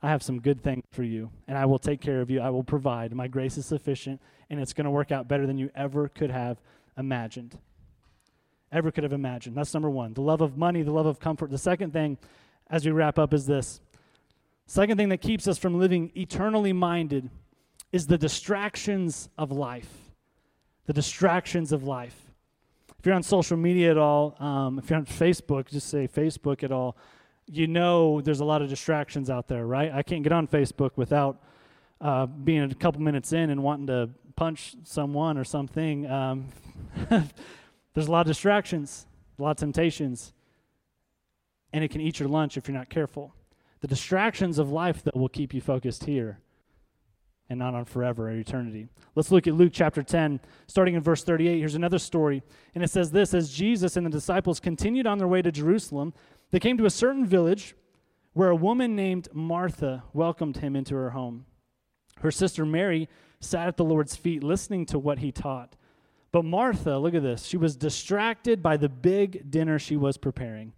I 0.02 0.08
have 0.10 0.22
some 0.22 0.40
good 0.40 0.62
things 0.62 0.84
for 0.90 1.02
you, 1.02 1.30
and 1.48 1.56
I 1.56 1.66
will 1.66 1.78
take 1.78 2.00
care 2.00 2.20
of 2.20 2.30
you. 2.30 2.40
I 2.40 2.50
will 2.50 2.64
provide. 2.64 3.14
My 3.14 3.28
grace 3.28 3.56
is 3.56 3.66
sufficient, 3.66 4.20
and 4.50 4.60
it's 4.60 4.72
going 4.72 4.84
to 4.84 4.90
work 4.90 5.12
out 5.12 5.28
better 5.28 5.46
than 5.46 5.58
you 5.58 5.70
ever 5.74 6.08
could 6.08 6.30
have 6.30 6.58
imagined. 6.96 7.58
Ever 8.70 8.90
could 8.90 9.04
have 9.04 9.12
imagined. 9.12 9.56
That's 9.56 9.72
number 9.72 9.90
one. 9.90 10.14
The 10.14 10.20
love 10.20 10.40
of 10.40 10.56
money, 10.56 10.82
the 10.82 10.92
love 10.92 11.06
of 11.06 11.20
comfort. 11.20 11.50
The 11.50 11.58
second 11.58 11.92
thing, 11.92 12.18
as 12.68 12.84
we 12.84 12.92
wrap 12.92 13.18
up, 13.18 13.32
is 13.32 13.46
this. 13.46 13.80
Second 14.66 14.96
thing 14.96 15.10
that 15.10 15.20
keeps 15.20 15.46
us 15.46 15.58
from 15.58 15.78
living 15.78 16.10
eternally 16.14 16.72
minded 16.72 17.30
is 17.94 18.06
the 18.06 18.18
distractions 18.18 19.28
of 19.38 19.50
life. 19.52 20.10
The 20.86 20.92
distractions 20.92 21.72
of 21.72 21.84
life. 21.84 22.16
If 22.98 23.06
you're 23.06 23.14
on 23.14 23.22
social 23.22 23.56
media 23.56 23.90
at 23.90 23.98
all, 23.98 24.36
um, 24.38 24.78
if 24.78 24.90
you're 24.90 24.98
on 24.98 25.06
Facebook, 25.06 25.70
just 25.70 25.88
say 25.88 26.08
Facebook 26.08 26.62
at 26.62 26.72
all 26.72 26.96
you 27.46 27.66
know 27.66 28.20
there's 28.20 28.40
a 28.40 28.44
lot 28.44 28.62
of 28.62 28.68
distractions 28.68 29.30
out 29.30 29.48
there, 29.48 29.66
right? 29.66 29.92
I 29.92 30.02
can't 30.02 30.22
get 30.22 30.32
on 30.32 30.46
Facebook 30.46 30.92
without 30.96 31.42
uh, 32.00 32.26
being 32.26 32.62
a 32.62 32.74
couple 32.74 33.02
minutes 33.02 33.32
in 33.32 33.50
and 33.50 33.62
wanting 33.62 33.86
to 33.88 34.10
punch 34.36 34.76
someone 34.84 35.38
or 35.38 35.44
something. 35.44 36.10
Um, 36.10 36.48
there's 37.08 38.06
a 38.06 38.10
lot 38.10 38.22
of 38.22 38.26
distractions, 38.26 39.06
a 39.38 39.42
lot 39.42 39.52
of 39.52 39.56
temptations, 39.58 40.32
and 41.72 41.84
it 41.84 41.90
can 41.90 42.00
eat 42.00 42.18
your 42.18 42.28
lunch 42.28 42.56
if 42.56 42.68
you're 42.68 42.76
not 42.76 42.88
careful. 42.88 43.34
The 43.80 43.88
distractions 43.88 44.58
of 44.58 44.70
life 44.70 45.02
that 45.04 45.16
will 45.16 45.28
keep 45.28 45.52
you 45.52 45.60
focused 45.60 46.04
here 46.04 46.38
and 47.50 47.58
not 47.58 47.74
on 47.74 47.84
forever 47.84 48.28
or 48.28 48.32
eternity. 48.32 48.88
Let's 49.14 49.30
look 49.30 49.46
at 49.46 49.54
Luke 49.54 49.72
chapter 49.72 50.02
10, 50.02 50.40
starting 50.66 50.94
in 50.94 51.02
verse 51.02 51.22
38. 51.22 51.58
Here's 51.58 51.74
another 51.74 51.98
story. 51.98 52.42
And 52.74 52.82
it 52.82 52.90
says 52.90 53.10
this 53.10 53.34
As 53.34 53.50
Jesus 53.50 53.96
and 53.96 54.06
the 54.06 54.10
disciples 54.10 54.60
continued 54.60 55.06
on 55.06 55.18
their 55.18 55.28
way 55.28 55.42
to 55.42 55.52
Jerusalem, 55.52 56.14
they 56.50 56.60
came 56.60 56.78
to 56.78 56.86
a 56.86 56.90
certain 56.90 57.26
village 57.26 57.74
where 58.32 58.50
a 58.50 58.56
woman 58.56 58.96
named 58.96 59.28
Martha 59.32 60.04
welcomed 60.12 60.58
him 60.58 60.74
into 60.74 60.94
her 60.94 61.10
home. 61.10 61.46
Her 62.20 62.30
sister 62.30 62.64
Mary 62.64 63.08
sat 63.40 63.68
at 63.68 63.76
the 63.76 63.84
Lord's 63.84 64.16
feet 64.16 64.42
listening 64.42 64.86
to 64.86 64.98
what 64.98 65.18
he 65.18 65.30
taught. 65.30 65.76
But 66.32 66.44
Martha, 66.44 66.98
look 66.98 67.14
at 67.14 67.22
this, 67.22 67.44
she 67.44 67.56
was 67.56 67.76
distracted 67.76 68.62
by 68.62 68.76
the 68.76 68.88
big 68.88 69.50
dinner 69.50 69.78
she 69.78 69.96
was 69.96 70.16
preparing. 70.16 70.72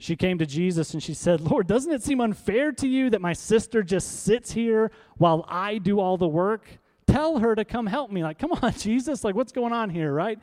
She 0.00 0.16
came 0.16 0.38
to 0.38 0.46
Jesus 0.46 0.94
and 0.94 1.02
she 1.02 1.12
said, 1.12 1.42
Lord, 1.42 1.66
doesn't 1.66 1.92
it 1.92 2.02
seem 2.02 2.22
unfair 2.22 2.72
to 2.72 2.88
you 2.88 3.10
that 3.10 3.20
my 3.20 3.34
sister 3.34 3.82
just 3.82 4.24
sits 4.24 4.50
here 4.50 4.90
while 5.18 5.44
I 5.46 5.76
do 5.76 6.00
all 6.00 6.16
the 6.16 6.26
work? 6.26 6.66
Tell 7.06 7.38
her 7.38 7.54
to 7.54 7.66
come 7.66 7.86
help 7.86 8.10
me. 8.10 8.22
Like, 8.22 8.38
come 8.38 8.50
on, 8.50 8.72
Jesus, 8.78 9.24
like, 9.24 9.34
what's 9.34 9.52
going 9.52 9.74
on 9.74 9.90
here, 9.90 10.10
right? 10.10 10.38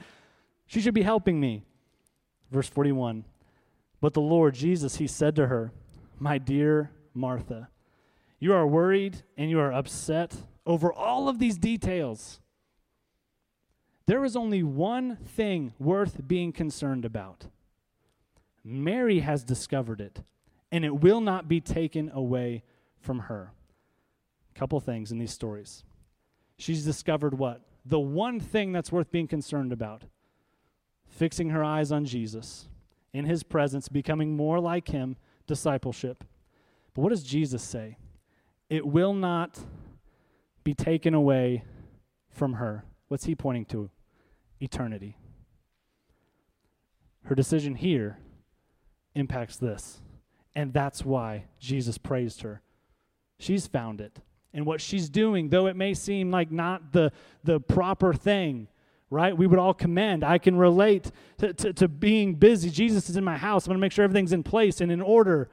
She 0.67 0.79
should 0.79 0.93
be 0.93 1.01
helping 1.01 1.39
me. 1.39 1.63
Verse 2.51 2.69
41 2.69 3.25
but 3.99 4.13
the 4.13 4.21
Lord 4.21 4.53
Jesus, 4.53 4.97
he 4.97 5.07
said 5.07 5.35
to 5.37 5.47
her, 5.47 5.71
My 6.19 6.37
dear 6.37 6.91
Martha, 7.15 7.69
you 8.39 8.53
are 8.53 8.67
worried 8.67 9.23
and 9.35 9.49
you 9.49 9.59
are 9.59 9.73
upset 9.73 10.35
over 10.67 10.93
all 10.93 11.27
of 11.27 11.39
these 11.39 11.57
details. 11.57 12.39
There 14.05 14.23
is 14.23 14.35
only 14.35 14.61
one 14.61 15.15
thing 15.15 15.73
worth 15.79 16.27
being 16.27 16.51
concerned 16.51 17.05
about. 17.05 17.47
Mary 18.69 19.19
has 19.21 19.45
discovered 19.45 20.01
it, 20.01 20.21
and 20.73 20.83
it 20.83 20.99
will 20.99 21.21
not 21.21 21.47
be 21.47 21.61
taken 21.61 22.11
away 22.13 22.63
from 22.99 23.19
her. 23.19 23.53
A 24.53 24.59
couple 24.59 24.77
things 24.81 25.09
in 25.09 25.19
these 25.19 25.31
stories. 25.31 25.85
She's 26.57 26.83
discovered 26.83 27.37
what? 27.37 27.61
The 27.85 27.99
one 27.99 28.41
thing 28.41 28.73
that's 28.73 28.91
worth 28.91 29.09
being 29.09 29.27
concerned 29.27 29.71
about 29.71 30.03
fixing 31.07 31.51
her 31.51 31.63
eyes 31.63 31.93
on 31.93 32.03
Jesus 32.03 32.67
in 33.13 33.23
his 33.23 33.41
presence, 33.41 33.87
becoming 33.87 34.35
more 34.35 34.59
like 34.59 34.89
him, 34.89 35.15
discipleship. 35.47 36.25
But 36.93 37.03
what 37.03 37.09
does 37.09 37.23
Jesus 37.23 37.63
say? 37.63 37.97
It 38.69 38.85
will 38.85 39.13
not 39.13 39.57
be 40.65 40.73
taken 40.73 41.13
away 41.13 41.63
from 42.29 42.53
her. 42.55 42.83
What's 43.07 43.23
he 43.23 43.33
pointing 43.33 43.63
to? 43.65 43.89
Eternity. 44.59 45.15
Her 47.23 47.35
decision 47.35 47.75
here 47.75 48.17
impacts 49.17 49.57
this. 49.57 50.01
And 50.55 50.73
that's 50.73 51.05
why 51.05 51.45
Jesus 51.59 51.97
praised 51.97 52.41
her. 52.41 52.61
She's 53.39 53.67
found 53.67 54.01
it. 54.01 54.19
and 54.53 54.65
what 54.65 54.81
she's 54.81 55.07
doing, 55.07 55.49
though 55.49 55.67
it 55.67 55.75
may 55.75 55.93
seem 55.93 56.31
like 56.31 56.51
not 56.51 56.91
the, 56.91 57.11
the 57.43 57.59
proper 57.59 58.11
thing, 58.13 58.67
right? 59.09 59.37
We 59.37 59.45
would 59.45 59.59
all 59.59 59.73
commend. 59.73 60.23
I 60.23 60.39
can 60.39 60.55
relate 60.57 61.11
to, 61.37 61.53
to, 61.53 61.73
to 61.73 61.87
being 61.87 62.33
busy. 62.33 62.71
Jesus 62.71 63.07
is 63.07 63.17
in 63.17 63.23
my 63.23 63.37
house. 63.37 63.65
I'm 63.65 63.69
going 63.69 63.77
to 63.77 63.81
make 63.81 63.91
sure 63.91 64.03
everything's 64.03 64.33
in 64.33 64.41
place 64.43 64.81
and 64.81 64.91
in 64.91 65.01
order. 65.01 65.49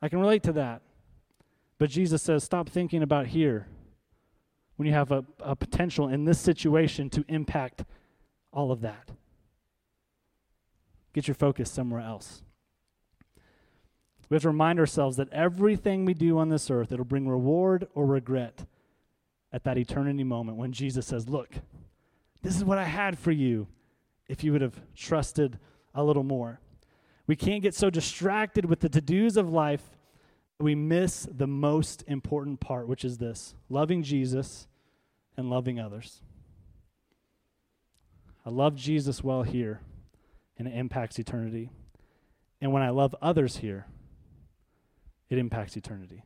I 0.00 0.08
can 0.08 0.20
relate 0.20 0.44
to 0.44 0.52
that. 0.52 0.82
But 1.78 1.90
Jesus 1.90 2.22
says, 2.22 2.44
stop 2.44 2.68
thinking 2.68 3.02
about 3.02 3.26
here 3.26 3.66
when 4.76 4.86
you 4.86 4.94
have 4.94 5.10
a, 5.10 5.24
a 5.40 5.56
potential 5.56 6.08
in 6.08 6.24
this 6.24 6.38
situation 6.38 7.10
to 7.10 7.24
impact 7.28 7.84
all 8.52 8.70
of 8.70 8.82
that. 8.82 9.10
Get 11.14 11.26
your 11.26 11.34
focus 11.34 11.70
somewhere 11.70 12.00
else. 12.00 12.42
We 14.28 14.34
have 14.34 14.42
to 14.42 14.48
remind 14.48 14.78
ourselves 14.78 15.16
that 15.16 15.32
everything 15.32 16.04
we 16.04 16.12
do 16.12 16.38
on 16.38 16.48
this 16.48 16.70
earth, 16.70 16.92
it'll 16.92 17.04
bring 17.04 17.28
reward 17.28 17.86
or 17.94 18.04
regret 18.04 18.66
at 19.52 19.64
that 19.64 19.78
eternity 19.78 20.24
moment 20.24 20.58
when 20.58 20.72
Jesus 20.72 21.06
says, 21.06 21.28
Look, 21.28 21.50
this 22.42 22.56
is 22.56 22.64
what 22.64 22.78
I 22.78 22.84
had 22.84 23.18
for 23.18 23.30
you 23.30 23.68
if 24.28 24.42
you 24.42 24.52
would 24.52 24.60
have 24.60 24.80
trusted 24.94 25.58
a 25.94 26.02
little 26.02 26.24
more. 26.24 26.60
We 27.26 27.36
can't 27.36 27.62
get 27.62 27.74
so 27.74 27.88
distracted 27.88 28.64
with 28.64 28.80
the 28.80 28.88
to 28.88 29.00
dos 29.00 29.36
of 29.36 29.48
life 29.48 29.96
that 30.58 30.64
we 30.64 30.74
miss 30.74 31.28
the 31.30 31.46
most 31.46 32.04
important 32.06 32.60
part, 32.60 32.88
which 32.88 33.04
is 33.04 33.18
this 33.18 33.54
loving 33.68 34.02
Jesus 34.02 34.66
and 35.36 35.48
loving 35.48 35.78
others. 35.78 36.22
I 38.44 38.50
love 38.50 38.74
Jesus 38.74 39.24
well 39.24 39.42
here, 39.42 39.80
and 40.58 40.68
it 40.68 40.74
impacts 40.74 41.18
eternity. 41.18 41.70
And 42.60 42.72
when 42.72 42.82
I 42.82 42.90
love 42.90 43.14
others 43.20 43.58
here, 43.58 43.86
it 45.28 45.38
impacts 45.38 45.76
eternity. 45.76 46.24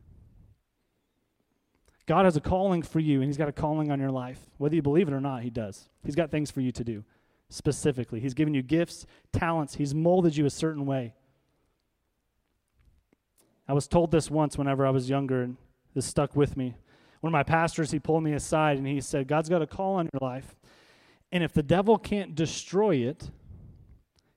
God 2.07 2.25
has 2.25 2.37
a 2.37 2.41
calling 2.41 2.83
for 2.83 3.01
you, 3.01 3.21
and 3.21 3.29
He's 3.29 3.37
got 3.37 3.49
a 3.49 3.53
calling 3.53 3.91
on 3.91 4.01
your 4.01 4.11
life. 4.11 4.38
Whether 4.57 4.77
you 4.77 4.83
believe 4.83 5.09
it 5.09 5.14
or 5.14 5.21
not, 5.21 5.43
He 5.43 5.51
does. 5.51 5.88
He's 6.05 6.14
got 6.14 6.31
things 6.31 6.51
for 6.51 6.61
you 6.61 6.73
to 6.73 6.85
do 6.85 7.05
specifically. 7.51 8.21
He's 8.21 8.35
given 8.35 8.55
you 8.55 8.62
gifts, 8.62 9.07
talents, 9.33 9.75
He's 9.75 9.95
molded 9.95 10.37
you 10.37 10.47
a 10.47 10.51
certain 10.51 10.87
way. 10.87 11.14
I 13.67 13.75
was 13.75 13.87
told 13.87 14.11
this 14.11 14.31
once 14.31 14.57
whenever 14.57 14.87
I 14.87 14.91
was 14.91 15.11
younger, 15.11 15.43
and 15.43 15.57
this 15.95 16.07
stuck 16.07 16.35
with 16.35 16.57
me. 16.57 16.77
One 17.21 17.31
of 17.31 17.33
my 17.33 17.43
pastors, 17.43 17.91
he 17.91 17.99
pulled 17.99 18.23
me 18.23 18.33
aside 18.33 18.79
and 18.79 18.87
he 18.87 19.01
said, 19.01 19.27
God's 19.27 19.49
got 19.49 19.62
a 19.62 19.67
call 19.67 19.97
on 19.97 20.09
your 20.12 20.21
life. 20.21 20.57
And 21.33 21.43
if 21.43 21.53
the 21.53 21.62
devil 21.62 21.99
can't 21.99 22.35
destroy 22.35 22.97
it, 22.97 23.31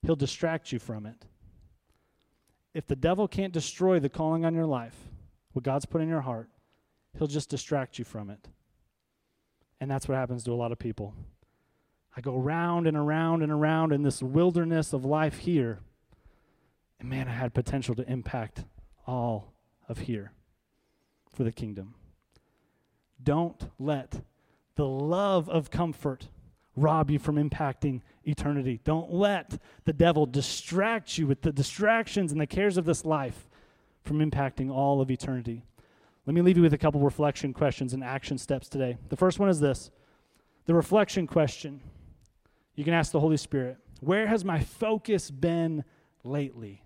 he'll 0.02 0.16
distract 0.16 0.72
you 0.72 0.80
from 0.80 1.06
it 1.06 1.26
if 2.74 2.88
the 2.88 2.96
devil 2.96 3.28
can't 3.28 3.54
destroy 3.54 4.00
the 4.00 4.10
calling 4.10 4.46
on 4.46 4.56
your 4.56 4.66
life, 4.66 4.96
what 5.54 5.64
God's 5.64 5.86
put 5.86 6.02
in 6.02 6.08
your 6.08 6.22
heart, 6.22 6.50
he'll 7.18 7.28
just 7.28 7.50
distract 7.50 8.00
you 8.00 8.06
from 8.06 8.30
it. 8.30 8.48
And 9.80 9.90
that's 9.90 10.08
what 10.08 10.16
happens 10.16 10.44
to 10.46 10.52
a 10.52 10.56
lot 10.56 10.72
of 10.72 10.80
people. 10.80 11.14
I 12.16 12.22
go 12.22 12.38
round 12.38 12.88
and 12.88 12.96
around 12.96 13.42
and 13.42 13.52
around 13.52 13.92
in 13.92 14.04
this 14.04 14.22
wilderness 14.22 14.94
of 14.94 15.04
life 15.04 15.40
here. 15.40 15.80
And 17.00 17.10
man, 17.10 17.28
I 17.28 17.34
had 17.34 17.54
potential 17.54 17.96
to 17.96 18.10
impact 18.10 18.64
all 19.08 19.54
of 19.90 20.00
here 20.00 20.32
for 21.34 21.44
the 21.44 21.52
kingdom. 21.52 21.96
Don't 23.22 23.70
let 23.80 24.22
the 24.76 24.86
love 24.86 25.50
of 25.50 25.72
comfort 25.72 26.28
rob 26.76 27.12
you 27.12 27.20
from 27.20 27.36
impacting 27.36 28.02
eternity. 28.24 28.80
Don't 28.84 29.12
let 29.12 29.60
the 29.86 29.94
devil 29.94 30.26
distract 30.26 31.18
you 31.18 31.28
with 31.28 31.42
the 31.42 31.52
distractions 31.52 32.32
and 32.32 32.40
the 32.40 32.48
cares 32.48 32.78
of 32.78 32.86
this 32.86 33.06
life 33.06 33.48
from 34.04 34.20
impacting 34.20 34.72
all 34.72 35.02
of 35.02 35.12
eternity. 35.12 35.66
Let 36.26 36.36
me 36.36 36.42
leave 36.42 36.58
you 36.58 36.64
with 36.64 36.74
a 36.74 36.78
couple 36.78 37.02
reflection 37.02 37.54
questions 37.54 37.94
and 37.94 38.04
action 38.04 38.38
steps 38.38 38.70
today. 38.70 38.98
The 39.10 39.18
first 39.18 39.40
one 39.40 39.50
is 39.50 39.60
this 39.60 39.92
the 40.66 40.74
reflection 40.74 41.28
question. 41.28 41.82
You 42.76 42.84
can 42.84 42.94
ask 42.94 43.12
the 43.12 43.20
Holy 43.20 43.38
Spirit, 43.38 43.78
Where 44.00 44.28
has 44.28 44.46
my 44.46 44.60
focus 44.60 45.32
been 45.32 45.84
lately? 46.24 46.84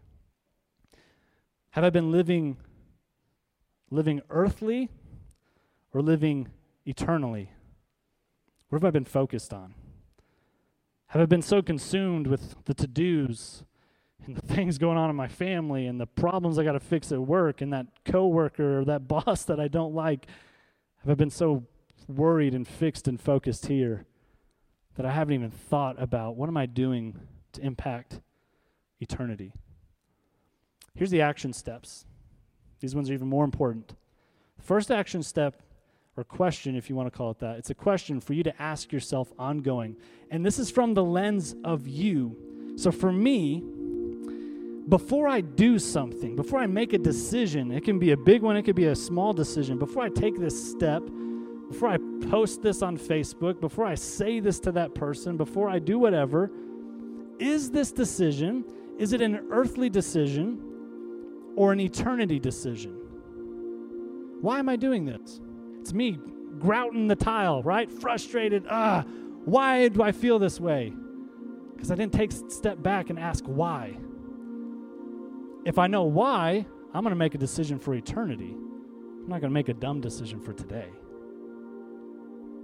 Have 1.72 1.84
I 1.84 1.90
been 1.90 2.12
living 2.12 2.58
living 3.92 4.22
earthly 4.30 4.90
or 5.94 6.02
living 6.02 6.48
eternally? 6.86 7.52
What 8.70 8.82
have 8.82 8.86
I 8.86 8.92
been 8.92 9.06
focused 9.06 9.54
on? 9.54 9.76
Have 11.16 11.22
I 11.22 11.26
been 11.28 11.42
so 11.42 11.62
consumed 11.62 12.28
with 12.28 12.58
the 12.66 12.74
to 12.74 12.88
dos 12.88 13.64
and 14.26 14.36
the 14.36 14.42
things 14.54 14.78
going 14.78 14.98
on 14.98 15.10
in 15.10 15.16
my 15.16 15.30
family 15.30 15.88
and 15.88 15.98
the 15.98 16.06
problems 16.06 16.60
I 16.60 16.66
got 16.66 16.74
to 16.74 16.80
fix 16.82 17.10
at 17.14 17.22
work 17.22 17.62
and 17.62 17.72
that 17.72 17.88
coworker 18.04 18.80
or 18.80 18.84
that 18.84 19.08
boss 19.08 19.46
that 19.46 19.58
I 19.58 19.70
don't 19.70 19.96
like? 19.96 20.28
Have 20.98 21.10
I 21.10 21.14
been 21.14 21.30
so 21.30 21.64
worried 22.10 22.54
and 22.54 22.68
fixed 22.68 23.08
and 23.08 23.18
focused 23.18 23.68
here 23.68 24.06
that 24.96 25.06
I 25.06 25.12
haven't 25.12 25.36
even 25.36 25.52
thought 25.52 25.96
about 26.02 26.36
what 26.36 26.50
am 26.50 26.58
I 26.58 26.66
doing 26.66 27.18
to 27.54 27.62
impact 27.62 28.20
eternity? 29.00 29.54
Here's 30.96 31.12
the 31.12 31.22
action 31.22 31.54
steps. 31.54 32.06
These 32.82 32.94
ones 32.94 33.10
are 33.10 33.14
even 33.14 33.30
more 33.30 33.46
important. 33.46 33.96
The 34.58 34.64
first 34.64 34.92
action 34.92 35.24
step 35.24 35.62
or 36.18 36.24
question, 36.24 36.76
if 36.76 36.90
you 36.90 36.96
want 36.96 37.12
to 37.12 37.18
call 37.18 37.32
it 37.32 37.40
that. 37.40 37.58
It's 37.58 37.70
a 37.70 37.76
question 37.76 38.22
for 38.22 38.34
you 38.34 38.44
to 38.44 38.62
ask 38.62 38.92
yourself 38.92 39.34
ongoing. 39.38 39.98
And 40.32 40.46
this 40.46 40.60
is 40.60 40.72
from 40.72 40.94
the 40.94 41.04
lens 41.04 41.56
of 41.64 41.88
you. 41.88 42.36
So 42.78 42.92
for 42.92 43.12
me, 43.12 43.64
before 44.88 45.28
I 45.28 45.42
do 45.42 45.80
something, 45.80 46.36
before 46.36 46.60
I 46.60 46.68
make 46.68 46.94
a 46.94 46.98
decision, 46.98 47.72
it 47.72 47.84
can 47.84 48.00
be 48.00 48.12
a 48.12 48.18
big 48.18 48.44
one, 48.44 48.56
it 48.56 48.64
could 48.64 48.76
be 48.76 48.86
a 48.86 48.96
small 48.96 49.34
decision. 49.34 49.78
Before 49.78 50.04
I 50.04 50.10
take 50.10 50.40
this 50.40 50.72
step, 50.72 51.04
before 51.70 51.90
I 51.90 51.98
post 52.30 52.62
this 52.62 52.82
on 52.82 52.98
Facebook, 52.98 53.60
before 53.60 53.86
I 53.86 53.96
say 53.96 54.40
this 54.40 54.60
to 54.62 54.72
that 54.74 54.94
person, 54.94 55.38
before 55.38 55.70
I 55.70 55.80
do 55.80 55.98
whatever, 55.98 56.52
is 57.40 57.72
this 57.72 57.92
decision, 57.92 58.64
is 58.98 59.12
it 59.12 59.22
an 59.22 59.48
earthly 59.52 59.90
decision 59.90 60.62
or 61.56 61.74
an 61.74 61.80
eternity 61.80 62.40
decision? 62.40 62.94
Why 64.42 64.60
am 64.60 64.70
I 64.70 64.76
doing 64.76 65.06
this? 65.06 65.42
It's 65.86 65.94
me 65.94 66.18
grouting 66.58 67.08
the 67.08 67.16
tile, 67.16 67.62
right? 67.62 67.92
Frustrated. 67.92 68.66
Ah, 68.68 69.04
why 69.44 69.88
do 69.88 70.02
I 70.02 70.14
feel 70.14 70.40
this 70.40 70.60
way? 70.60 70.92
Because 71.76 71.92
I 71.92 71.96
didn't 71.96 72.14
take 72.14 72.34
a 72.34 72.50
step 72.50 72.82
back 72.82 73.12
and 73.12 73.20
ask 73.20 73.44
why. 73.46 73.96
If 75.64 75.78
I 75.78 75.86
know 75.86 76.06
why, 76.06 76.66
I'm 76.92 77.04
going 77.04 77.12
to 77.12 77.16
make 77.16 77.36
a 77.36 77.38
decision 77.38 77.78
for 77.78 77.94
eternity. 77.94 78.56
I'm 78.56 79.28
not 79.28 79.42
going 79.42 79.52
to 79.52 79.54
make 79.54 79.70
a 79.70 79.76
dumb 79.76 80.02
decision 80.02 80.42
for 80.42 80.54
today. 80.54 80.90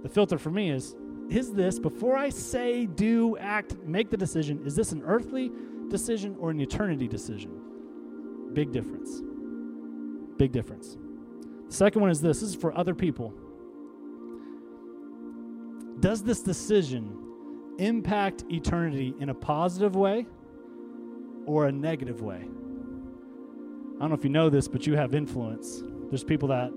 The 0.02 0.08
filter 0.08 0.36
for 0.36 0.50
me 0.50 0.72
is 0.72 0.96
is 1.30 1.52
this, 1.52 1.78
before 1.78 2.16
I 2.16 2.28
say, 2.28 2.86
do, 2.86 3.36
act, 3.36 3.76
make 3.84 4.10
the 4.10 4.16
decision, 4.16 4.66
is 4.66 4.74
this 4.74 4.90
an 4.90 5.00
earthly 5.04 5.52
decision 5.90 6.34
or 6.40 6.50
an 6.50 6.60
eternity 6.60 7.06
decision? 7.06 7.52
Big 8.52 8.72
difference. 8.72 9.22
Big 10.38 10.50
difference. 10.50 10.96
Second 11.72 12.02
one 12.02 12.10
is 12.10 12.20
this 12.20 12.40
this 12.40 12.50
is 12.50 12.54
for 12.54 12.76
other 12.76 12.94
people. 12.94 13.32
Does 16.00 16.22
this 16.22 16.42
decision 16.42 17.16
impact 17.78 18.44
eternity 18.50 19.14
in 19.20 19.30
a 19.30 19.34
positive 19.34 19.96
way 19.96 20.26
or 21.46 21.68
a 21.68 21.72
negative 21.72 22.20
way? 22.20 22.42
I 22.42 24.00
don't 24.00 24.10
know 24.10 24.14
if 24.14 24.22
you 24.22 24.28
know 24.28 24.50
this, 24.50 24.68
but 24.68 24.86
you 24.86 24.96
have 24.96 25.14
influence. 25.14 25.82
There's 26.10 26.24
people 26.24 26.48
that 26.48 26.70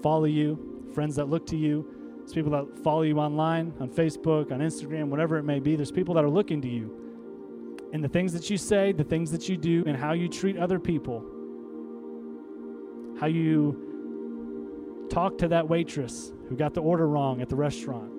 follow 0.00 0.26
you, 0.26 0.90
friends 0.94 1.16
that 1.16 1.28
look 1.28 1.44
to 1.46 1.56
you, 1.56 1.84
there's 2.18 2.32
people 2.32 2.52
that 2.52 2.84
follow 2.84 3.02
you 3.02 3.18
online, 3.18 3.74
on 3.80 3.88
Facebook, 3.88 4.52
on 4.52 4.60
Instagram, 4.60 5.08
whatever 5.08 5.38
it 5.38 5.42
may 5.42 5.58
be. 5.58 5.74
There's 5.74 5.90
people 5.90 6.14
that 6.14 6.24
are 6.24 6.30
looking 6.30 6.62
to 6.62 6.68
you. 6.68 7.88
And 7.92 8.02
the 8.02 8.08
things 8.08 8.32
that 8.32 8.48
you 8.48 8.58
say, 8.58 8.92
the 8.92 9.04
things 9.04 9.32
that 9.32 9.48
you 9.48 9.56
do, 9.56 9.82
and 9.88 9.96
how 9.96 10.12
you 10.12 10.28
treat 10.28 10.56
other 10.56 10.78
people, 10.78 11.24
how 13.18 13.26
you 13.26 13.85
Talk 15.10 15.38
to 15.38 15.48
that 15.48 15.68
waitress 15.68 16.32
who 16.48 16.56
got 16.56 16.74
the 16.74 16.80
order 16.82 17.08
wrong 17.08 17.40
at 17.40 17.48
the 17.48 17.56
restaurant. 17.56 18.12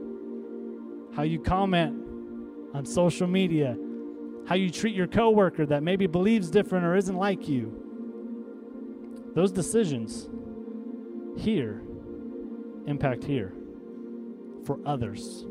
How 1.15 1.23
you 1.23 1.39
comment 1.39 1.95
on 2.73 2.85
social 2.85 3.27
media. 3.27 3.77
How 4.45 4.55
you 4.55 4.69
treat 4.69 4.95
your 4.95 5.07
coworker 5.07 5.65
that 5.65 5.83
maybe 5.83 6.07
believes 6.07 6.49
different 6.49 6.85
or 6.85 6.95
isn't 6.95 7.17
like 7.17 7.47
you. 7.47 7.83
Those 9.35 9.51
decisions 9.51 10.29
here 11.37 11.81
impact 12.87 13.23
here 13.23 13.53
for 14.65 14.79
others. 14.85 15.45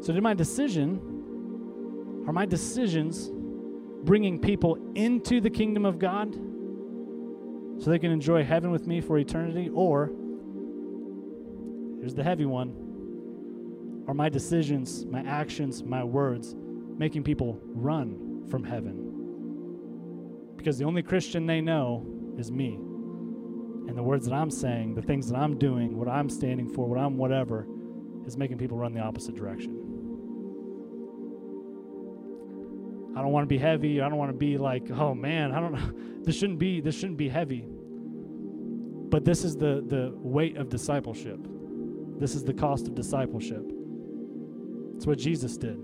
So, 0.00 0.12
did 0.12 0.22
my 0.22 0.34
decision, 0.34 2.24
are 2.26 2.32
my 2.32 2.46
decisions 2.46 3.30
bringing 4.04 4.38
people 4.38 4.78
into 4.94 5.40
the 5.40 5.50
kingdom 5.50 5.84
of 5.84 5.98
God? 5.98 6.38
So 7.80 7.90
they 7.90 7.98
can 7.98 8.12
enjoy 8.12 8.44
heaven 8.44 8.70
with 8.70 8.86
me 8.86 9.00
for 9.00 9.18
eternity? 9.18 9.70
Or, 9.72 10.12
here's 11.98 12.14
the 12.14 12.22
heavy 12.22 12.44
one, 12.44 14.04
are 14.06 14.14
my 14.14 14.28
decisions, 14.28 15.06
my 15.06 15.20
actions, 15.20 15.82
my 15.82 16.04
words 16.04 16.54
making 16.98 17.24
people 17.24 17.58
run 17.64 18.46
from 18.50 18.64
heaven? 18.64 19.06
Because 20.56 20.76
the 20.78 20.84
only 20.84 21.02
Christian 21.02 21.46
they 21.46 21.62
know 21.62 22.06
is 22.36 22.52
me. 22.52 22.74
And 22.74 23.96
the 23.96 24.02
words 24.02 24.26
that 24.26 24.34
I'm 24.34 24.50
saying, 24.50 24.94
the 24.94 25.02
things 25.02 25.28
that 25.30 25.36
I'm 25.36 25.58
doing, 25.58 25.96
what 25.96 26.06
I'm 26.06 26.28
standing 26.28 26.68
for, 26.68 26.86
what 26.86 26.98
I'm 26.98 27.16
whatever, 27.16 27.66
is 28.26 28.36
making 28.36 28.58
people 28.58 28.76
run 28.76 28.92
the 28.92 29.00
opposite 29.00 29.34
direction. 29.34 29.89
I 33.16 33.22
don't 33.22 33.32
want 33.32 33.42
to 33.42 33.48
be 33.48 33.58
heavy. 33.58 34.00
I 34.00 34.08
don't 34.08 34.18
want 34.18 34.30
to 34.30 34.36
be 34.36 34.56
like, 34.56 34.90
oh 34.90 35.14
man, 35.14 35.52
I 35.52 35.60
don't 35.60 35.72
know. 35.72 35.92
This 36.20 36.36
shouldn't 36.36 36.58
be 36.58 36.82
this 36.82 36.94
shouldn't 36.94 37.16
be 37.16 37.30
heavy. 37.30 37.64
But 37.66 39.24
this 39.24 39.42
is 39.42 39.56
the 39.56 39.82
the 39.86 40.12
weight 40.16 40.58
of 40.58 40.68
discipleship. 40.68 41.38
This 42.18 42.34
is 42.34 42.44
the 42.44 42.52
cost 42.52 42.86
of 42.86 42.94
discipleship. 42.94 43.72
It's 44.96 45.06
what 45.06 45.16
Jesus 45.16 45.56
did. 45.56 45.80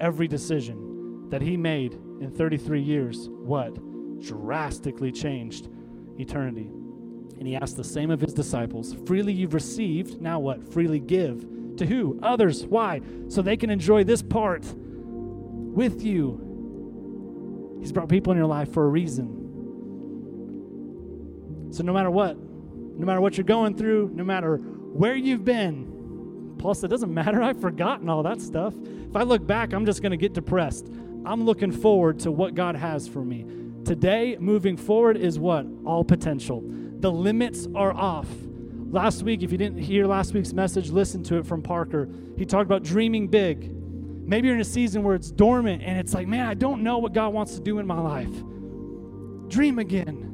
Every 0.00 0.26
decision 0.26 1.28
that 1.30 1.40
he 1.40 1.56
made 1.56 1.94
in 2.20 2.32
33 2.32 2.82
years, 2.82 3.28
what? 3.30 3.74
Drastically 4.20 5.12
changed 5.12 5.68
eternity. 6.18 6.68
And 7.38 7.46
he 7.46 7.54
asked 7.54 7.76
the 7.76 7.84
same 7.84 8.10
of 8.10 8.20
his 8.20 8.34
disciples 8.34 8.94
freely 9.06 9.32
you've 9.32 9.54
received, 9.54 10.20
now 10.20 10.40
what? 10.40 10.72
Freely 10.72 10.98
give. 10.98 11.46
To 11.76 11.86
who? 11.86 12.18
Others. 12.22 12.66
Why? 12.66 13.00
So 13.28 13.40
they 13.40 13.56
can 13.56 13.70
enjoy 13.70 14.02
this 14.02 14.22
part 14.22 14.64
with 15.74 16.02
you. 16.02 17.76
He's 17.80 17.92
brought 17.92 18.08
people 18.08 18.32
in 18.32 18.38
your 18.38 18.46
life 18.46 18.72
for 18.72 18.84
a 18.84 18.88
reason. 18.88 19.42
So 21.70 21.82
no 21.82 21.92
matter 21.92 22.10
what, 22.10 22.38
no 22.38 23.04
matter 23.04 23.20
what 23.20 23.36
you're 23.36 23.44
going 23.44 23.76
through, 23.76 24.12
no 24.14 24.24
matter 24.24 24.56
where 24.56 25.16
you've 25.16 25.44
been, 25.44 26.54
Paul 26.58 26.74
said, 26.74 26.88
doesn't 26.90 27.12
matter. 27.14 27.42
I've 27.42 27.60
forgotten 27.60 28.08
all 28.08 28.22
that 28.22 28.40
stuff. 28.40 28.74
If 28.76 29.16
I 29.16 29.22
look 29.22 29.46
back, 29.46 29.72
I'm 29.72 29.84
just 29.84 30.00
going 30.00 30.12
to 30.12 30.16
get 30.16 30.32
depressed. 30.32 30.88
I'm 31.26 31.44
looking 31.44 31.72
forward 31.72 32.20
to 32.20 32.30
what 32.30 32.54
God 32.54 32.76
has 32.76 33.08
for 33.08 33.24
me. 33.24 33.44
Today, 33.84 34.36
moving 34.38 34.76
forward, 34.76 35.16
is 35.16 35.38
what? 35.38 35.66
All 35.84 36.04
potential. 36.04 36.62
The 36.64 37.10
limits 37.10 37.66
are 37.74 37.92
off. 37.92 38.28
Last 38.90 39.24
week, 39.24 39.42
if 39.42 39.50
you 39.50 39.58
didn't 39.58 39.78
hear 39.78 40.06
last 40.06 40.32
week's 40.32 40.52
message, 40.52 40.90
listen 40.90 41.22
to 41.24 41.36
it 41.36 41.46
from 41.46 41.60
Parker. 41.62 42.08
He 42.38 42.46
talked 42.46 42.64
about 42.64 42.82
dreaming 42.82 43.26
big. 43.26 43.74
Maybe 44.26 44.48
you're 44.48 44.54
in 44.54 44.60
a 44.60 44.64
season 44.64 45.02
where 45.02 45.14
it's 45.14 45.30
dormant 45.30 45.82
and 45.82 45.98
it's 45.98 46.14
like, 46.14 46.26
man, 46.26 46.46
I 46.46 46.54
don't 46.54 46.82
know 46.82 46.98
what 46.98 47.12
God 47.12 47.34
wants 47.34 47.54
to 47.56 47.60
do 47.60 47.78
in 47.78 47.86
my 47.86 48.00
life. 48.00 48.32
Dream 49.48 49.78
again. 49.78 50.30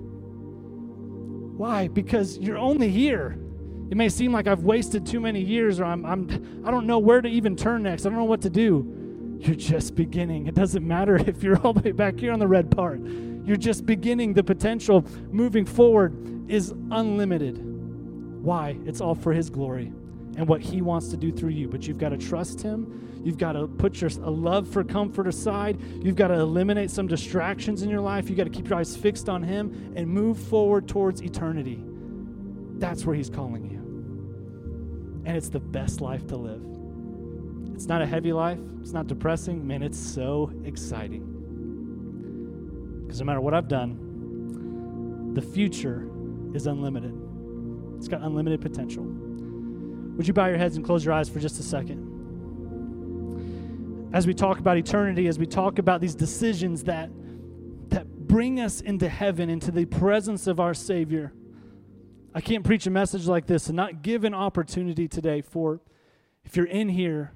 Why? 1.57 1.88
Because 1.88 2.38
you're 2.38 2.59
only 2.59 2.88
here. 2.88 3.37
It 3.90 3.96
may 3.96 4.09
seem 4.09 4.33
like 4.33 4.46
I've 4.46 4.62
wasted 4.62 5.05
too 5.05 5.18
many 5.18 5.40
years 5.40 5.81
or 5.81 5.85
I'm, 5.85 6.07
I'm 6.07 6.62
I 6.64 6.70
don't 6.70 6.87
know 6.87 6.98
where 7.00 7.20
to 7.20 7.29
even 7.29 7.57
turn 7.57 7.83
next. 7.83 8.07
I 8.07 8.11
don't 8.11 8.18
know 8.18 8.24
what 8.24 8.42
to 8.42 8.50
do. 8.50 9.38
You're 9.40 9.57
just 9.57 9.96
beginning. 9.96 10.46
It 10.46 10.55
doesn't 10.55 10.87
matter 10.87 11.16
if 11.29 11.42
you're 11.42 11.59
all 11.59 11.72
the 11.72 11.81
way 11.81 11.92
back 11.92 12.18
here 12.20 12.33
on 12.33 12.38
the 12.38 12.48
red 12.48 12.70
part. 12.70 13.00
You're 13.00 13.57
just 13.57 13.87
beginning. 13.87 14.35
The 14.35 14.44
potential 14.44 15.05
moving 15.33 15.64
forward 15.66 16.48
is 16.48 16.70
unlimited. 16.92 17.59
Why? 18.42 18.79
It's 18.87 19.00
all 19.00 19.16
for 19.16 19.33
his 19.33 19.50
glory 19.50 19.92
and 20.40 20.48
what 20.48 20.62
he 20.62 20.81
wants 20.81 21.09
to 21.09 21.18
do 21.18 21.31
through 21.31 21.50
you. 21.50 21.68
But 21.68 21.87
you've 21.87 21.98
got 21.98 22.09
to 22.09 22.16
trust 22.16 22.62
him. 22.62 23.20
You've 23.22 23.37
got 23.37 23.53
to 23.53 23.66
put 23.66 24.00
your 24.00 24.09
a 24.22 24.31
love 24.31 24.66
for 24.66 24.83
comfort 24.83 25.26
aside. 25.26 25.79
You've 26.03 26.16
got 26.16 26.29
to 26.29 26.35
eliminate 26.35 26.90
some 26.90 27.07
distractions 27.07 27.83
in 27.83 27.90
your 27.90 28.00
life. 28.00 28.31
You've 28.31 28.38
got 28.38 28.44
to 28.44 28.50
keep 28.50 28.70
your 28.70 28.79
eyes 28.79 28.96
fixed 28.96 29.29
on 29.29 29.42
him 29.42 29.92
and 29.94 30.09
move 30.09 30.38
forward 30.38 30.88
towards 30.88 31.20
eternity. 31.20 31.85
That's 32.79 33.05
where 33.05 33.14
he's 33.14 33.29
calling 33.29 33.70
you. 33.70 33.81
And 35.26 35.37
it's 35.37 35.50
the 35.50 35.61
best 35.61 36.00
life 36.00 36.26
to 36.29 36.37
live. 36.37 36.64
It's 37.74 37.85
not 37.85 38.00
a 38.00 38.07
heavy 38.07 38.33
life. 38.33 38.61
It's 38.81 38.92
not 38.92 39.09
depressing. 39.09 39.66
Man, 39.66 39.83
it's 39.83 39.98
so 39.98 40.50
exciting. 40.64 41.26
Because 43.03 43.20
no 43.20 43.26
matter 43.26 43.42
what 43.42 43.53
I've 43.53 43.68
done, 43.68 45.35
the 45.35 45.42
future 45.42 46.09
is 46.55 46.66
unlimited. 46.66 47.12
It's 47.98 48.09
got 48.09 48.22
unlimited 48.22 48.62
potential. 48.62 49.19
Would 50.20 50.28
you 50.28 50.35
bow 50.35 50.48
your 50.48 50.59
heads 50.59 50.76
and 50.76 50.85
close 50.85 51.02
your 51.02 51.14
eyes 51.14 51.30
for 51.30 51.40
just 51.40 51.59
a 51.61 51.62
second? 51.62 52.04
As 54.12 54.26
we 54.26 54.35
talk 54.35 54.59
about 54.59 54.76
eternity, 54.76 55.28
as 55.28 55.38
we 55.38 55.46
talk 55.46 55.78
about 55.78 56.02
these 56.02 56.14
decisions 56.14 56.85
that, 56.85 57.09
that 57.88 58.06
bring 58.06 58.61
us 58.61 58.83
into 58.83 59.09
heaven, 59.09 59.48
into 59.48 59.70
the 59.70 59.87
presence 59.87 60.46
of 60.46 60.61
our 60.61 60.74
Savior, 60.74 61.33
I 62.35 62.42
can't 62.42 62.64
preach 62.64 62.87
a 62.87 62.90
message 62.90 63.28
like 63.28 63.46
this 63.46 63.68
and 63.68 63.76
not 63.76 64.02
give 64.02 64.24
an 64.24 64.35
opportunity 64.35 65.09
today 65.09 65.40
for 65.40 65.80
if 66.44 66.54
you're 66.54 66.66
in 66.66 66.90
here 66.90 67.33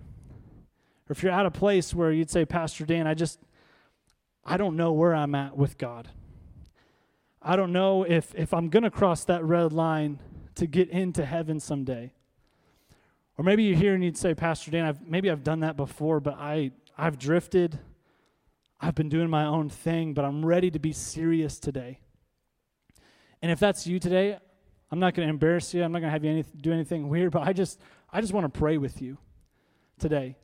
or 1.08 1.12
if 1.12 1.22
you're 1.22 1.32
at 1.32 1.46
a 1.46 1.50
place 1.50 1.94
where 1.94 2.12
you'd 2.12 2.28
say, 2.28 2.44
Pastor 2.44 2.84
Dan, 2.84 3.06
I 3.06 3.14
just, 3.14 3.38
I 4.44 4.58
don't 4.58 4.76
know 4.76 4.92
where 4.92 5.14
I'm 5.14 5.34
at 5.34 5.56
with 5.56 5.78
God. 5.78 6.10
I 7.40 7.56
don't 7.56 7.72
know 7.72 8.02
if, 8.02 8.34
if 8.34 8.52
I'm 8.52 8.68
going 8.68 8.82
to 8.82 8.90
cross 8.90 9.24
that 9.24 9.42
red 9.42 9.72
line 9.72 10.18
to 10.56 10.66
get 10.66 10.90
into 10.90 11.24
heaven 11.24 11.60
someday. 11.60 12.12
Or 13.36 13.44
maybe 13.44 13.64
you're 13.64 13.76
here 13.76 13.94
and 13.94 14.04
you'd 14.04 14.16
say, 14.16 14.34
Pastor 14.34 14.70
Dan, 14.70 14.84
I've, 14.84 15.06
maybe 15.06 15.30
I've 15.30 15.42
done 15.42 15.60
that 15.60 15.76
before, 15.76 16.20
but 16.20 16.34
I, 16.38 16.70
I've 16.96 17.18
drifted. 17.18 17.78
I've 18.80 18.94
been 18.94 19.08
doing 19.08 19.28
my 19.28 19.44
own 19.44 19.68
thing, 19.68 20.14
but 20.14 20.24
I'm 20.24 20.44
ready 20.44 20.70
to 20.70 20.78
be 20.78 20.92
serious 20.92 21.58
today. 21.58 21.98
And 23.42 23.50
if 23.50 23.58
that's 23.58 23.86
you 23.86 23.98
today, 23.98 24.38
I'm 24.90 25.00
not 25.00 25.14
going 25.14 25.26
to 25.26 25.30
embarrass 25.30 25.74
you. 25.74 25.82
I'm 25.82 25.90
not 25.90 26.00
going 26.00 26.08
to 26.08 26.12
have 26.12 26.24
you 26.24 26.30
any, 26.30 26.44
do 26.60 26.72
anything 26.72 27.08
weird, 27.08 27.32
but 27.32 27.42
I 27.42 27.52
just, 27.52 27.80
I 28.12 28.20
just 28.20 28.32
want 28.32 28.52
to 28.52 28.58
pray 28.58 28.78
with 28.78 29.02
you 29.02 29.18
today. 29.98 30.36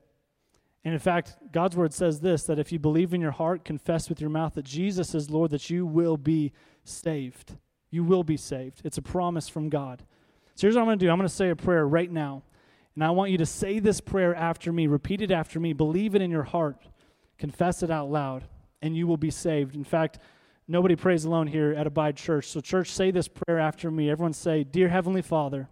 And 0.85 0.95
in 0.95 1.01
fact, 1.01 1.37
God's 1.53 1.77
word 1.77 1.93
says 1.93 2.21
this 2.21 2.45
that 2.45 2.59
if 2.59 2.73
you 2.73 2.79
believe 2.79 3.15
in 3.15 3.21
your 3.21 3.31
heart, 3.31 3.65
confess 3.65 4.09
with 4.09 4.21
your 4.21 4.31
mouth 4.31 4.55
that 4.55 4.65
Jesus 4.65 5.15
is 5.15 5.31
Lord, 5.31 5.51
that 5.51 5.71
you 5.71 5.87
will 5.87 6.17
be 6.17 6.53
saved. 6.85 7.57
You 7.91 8.03
will 8.03 8.25
be 8.25 8.37
saved. 8.37 8.83
It's 8.85 8.99
a 8.99 9.03
promise 9.03 9.49
from 9.49 9.69
God. 9.69 10.03
So 10.55 10.67
here's 10.67 10.75
what 10.75 10.83
I'm 10.83 10.89
going 10.89 10.99
to 10.99 11.05
do 11.05 11.11
I'm 11.11 11.19
going 11.19 11.29
to 11.29 11.35
say 11.35 11.51
a 11.51 11.57
prayer 11.57 11.87
right 11.87 12.11
now. 12.11 12.43
And 12.95 13.05
I 13.05 13.11
want 13.11 13.31
you 13.31 13.39
to 13.39 13.47
say 13.47 13.79
this 13.79 14.01
prayer 14.01 14.35
after 14.35 14.73
me, 14.73 14.87
repeat 14.87 15.23
it 15.23 15.31
after 15.31 15.61
me, 15.61 15.73
believe 15.73 16.15
it 16.15 16.23
in 16.23 16.31
your 16.31 16.43
heart, 16.43 16.77
confess 17.39 17.83
it 17.83 17.91
out 17.91 18.11
loud, 18.11 18.45
and 18.83 18.97
you 18.97 19.07
will 19.07 19.17
be 19.17 19.31
saved. 19.31 19.75
In 19.75 19.85
fact, 19.85 20.19
Nobody 20.71 20.95
prays 20.95 21.25
alone 21.25 21.49
here 21.49 21.73
at 21.73 21.89
Abide 21.89 22.17
Church. 22.17 22.47
So, 22.47 22.61
church, 22.61 22.93
say 22.93 23.11
this 23.11 23.27
prayer 23.27 23.59
after 23.59 23.91
me. 23.91 24.09
Everyone 24.09 24.33
say, 24.33 24.63
Dear 24.63 24.89
Heavenly 24.89 25.21
Father, 25.21 25.69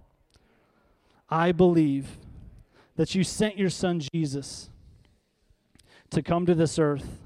I 1.31 1.53
believe 1.53 2.19
that 2.97 3.15
you 3.15 3.23
sent 3.23 3.57
your 3.57 3.71
son 3.71 4.01
Jesus 4.13 4.71
to 6.11 6.21
come 6.21 6.47
to 6.47 6.55
this 6.57 6.81
earth, 6.81 7.21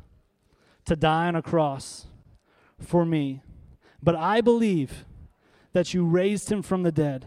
to 0.85 0.95
die 0.95 1.29
on 1.29 1.35
a 1.35 1.41
cross 1.41 2.05
for 2.79 3.07
me. 3.07 3.41
But 4.03 4.17
I 4.17 4.43
believe 4.43 5.07
that 5.73 5.95
you 5.95 6.05
raised 6.05 6.53
him 6.53 6.61
from 6.61 6.83
the 6.83 6.93
dead. 6.93 7.27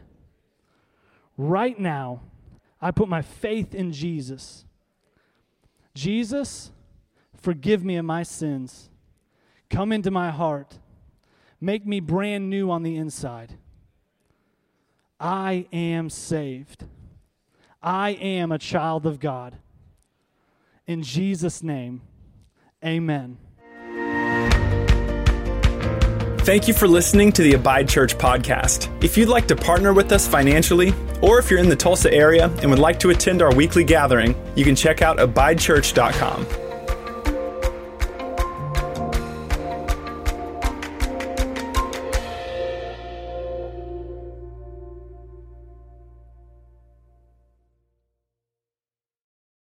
Right 1.40 1.80
now, 1.80 2.22
I 2.82 2.92
put 2.92 3.08
my 3.08 3.22
faith 3.22 3.74
in 3.74 3.92
Jesus. 3.92 4.66
Jesus, 5.94 6.72
forgive 7.36 7.84
me 7.84 7.96
of 7.96 8.06
my 8.06 8.24
sins. 8.24 8.90
Come 9.70 9.92
into 9.92 10.12
my 10.12 10.30
heart. 10.32 10.78
Make 11.62 11.86
me 11.86 12.00
brand 12.00 12.50
new 12.50 12.70
on 12.70 12.84
the 12.84 12.96
inside. 12.96 13.58
I 15.20 15.68
am 15.72 16.10
saved. 16.10 16.86
I 17.82 18.12
am 18.12 18.52
a 18.52 18.60
child 18.60 19.06
of 19.06 19.20
God. 19.20 19.56
In 20.86 21.02
Jesus' 21.02 21.64
name, 21.64 22.02
amen. 22.84 23.38
Thank 26.46 26.68
you 26.68 26.76
for 26.76 26.88
listening 26.88 27.32
to 27.32 27.42
the 27.42 27.54
Abide 27.54 27.90
Church 27.90 28.16
podcast. 28.18 29.04
If 29.04 29.18
you'd 29.18 29.30
like 29.30 29.48
to 29.48 29.56
partner 29.56 29.94
with 29.94 30.12
us 30.12 30.28
financially, 30.28 30.94
or 31.26 31.40
if 31.40 31.50
you're 31.50 31.60
in 31.60 31.70
the 31.70 31.76
Tulsa 31.76 32.14
area 32.14 32.50
and 32.62 32.70
would 32.70 32.80
like 32.80 33.00
to 33.00 33.10
attend 33.10 33.42
our 33.42 33.54
weekly 33.54 33.84
gathering, 33.84 34.36
you 34.56 34.64
can 34.64 34.76
check 34.76 35.02
out 35.02 35.18
abidechurch.com. 35.18 36.65